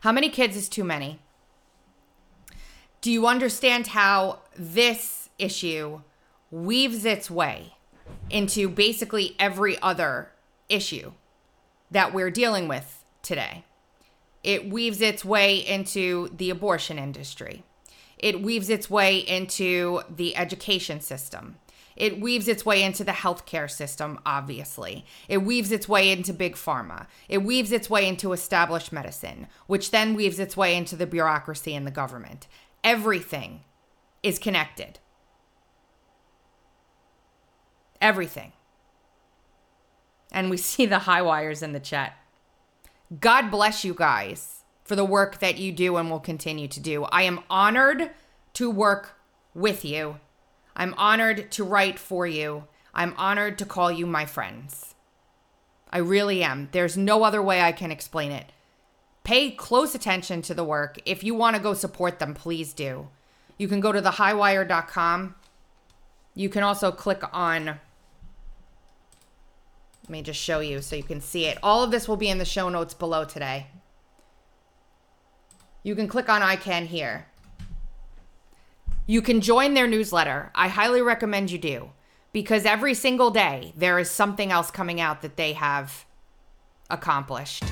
[0.00, 1.20] How many kids is too many?
[3.00, 6.02] Do you understand how this issue
[6.50, 7.74] weaves its way
[8.28, 10.30] into basically every other
[10.68, 11.12] issue
[11.90, 13.64] that we're dealing with today?
[14.42, 17.62] It weaves its way into the abortion industry.
[18.16, 21.56] It weaves its way into the education system.
[21.96, 25.04] It weaves its way into the healthcare system, obviously.
[25.28, 27.06] It weaves its way into big pharma.
[27.28, 31.74] It weaves its way into established medicine, which then weaves its way into the bureaucracy
[31.74, 32.46] and the government.
[32.82, 33.64] Everything
[34.22, 34.98] is connected.
[38.00, 38.52] Everything.
[40.32, 42.14] And we see the Highwires in the chat.
[43.18, 47.04] God bless you guys for the work that you do and will continue to do.
[47.04, 48.10] I am honored
[48.54, 49.18] to work
[49.52, 50.20] with you.
[50.76, 52.64] I'm honored to write for you.
[52.94, 54.94] I'm honored to call you my friends.
[55.90, 56.68] I really am.
[56.70, 58.46] There's no other way I can explain it.
[59.24, 60.98] pay close attention to the work.
[61.04, 63.08] If you want to go support them, please do.
[63.58, 65.34] You can go to thehighwire.com.
[66.34, 67.78] You can also click on
[70.02, 71.58] let me just show you so you can see it.
[71.62, 73.68] All of this will be in the show notes below today.
[75.82, 77.26] You can click on ICAN here.
[79.06, 80.50] You can join their newsletter.
[80.54, 81.90] I highly recommend you do
[82.32, 86.04] because every single day there is something else coming out that they have
[86.90, 87.64] accomplished.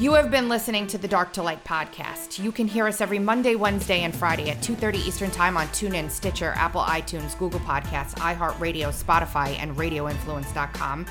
[0.00, 2.42] You have been listening to the Dark to Light podcast.
[2.42, 6.10] You can hear us every Monday, Wednesday, and Friday at 2:30 Eastern Time on TuneIn,
[6.10, 11.04] Stitcher, Apple iTunes, Google Podcasts, iHeartRadio, Spotify, and RadioInfluence.com.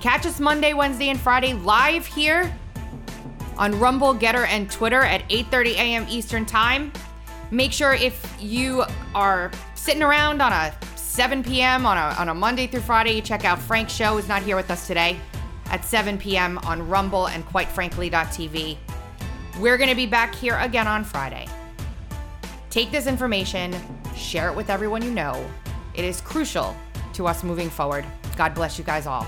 [0.00, 2.54] Catch us Monday, Wednesday, and Friday live here
[3.58, 6.06] on Rumble, Gettr, and Twitter at 8:30 a.m.
[6.08, 6.92] Eastern Time.
[7.50, 11.84] Make sure if you are sitting around on a 7 p.m.
[11.84, 14.18] on a, on a Monday through Friday, you check out Frank's show.
[14.18, 15.18] Is not here with us today
[15.70, 16.58] at 7 p.m.
[16.58, 18.76] on Rumble and quite frankly.tv.
[19.58, 21.46] We're going to be back here again on Friday.
[22.70, 23.74] Take this information,
[24.14, 25.48] share it with everyone you know.
[25.94, 26.76] It is crucial
[27.14, 28.04] to us moving forward.
[28.36, 29.26] God bless you guys all.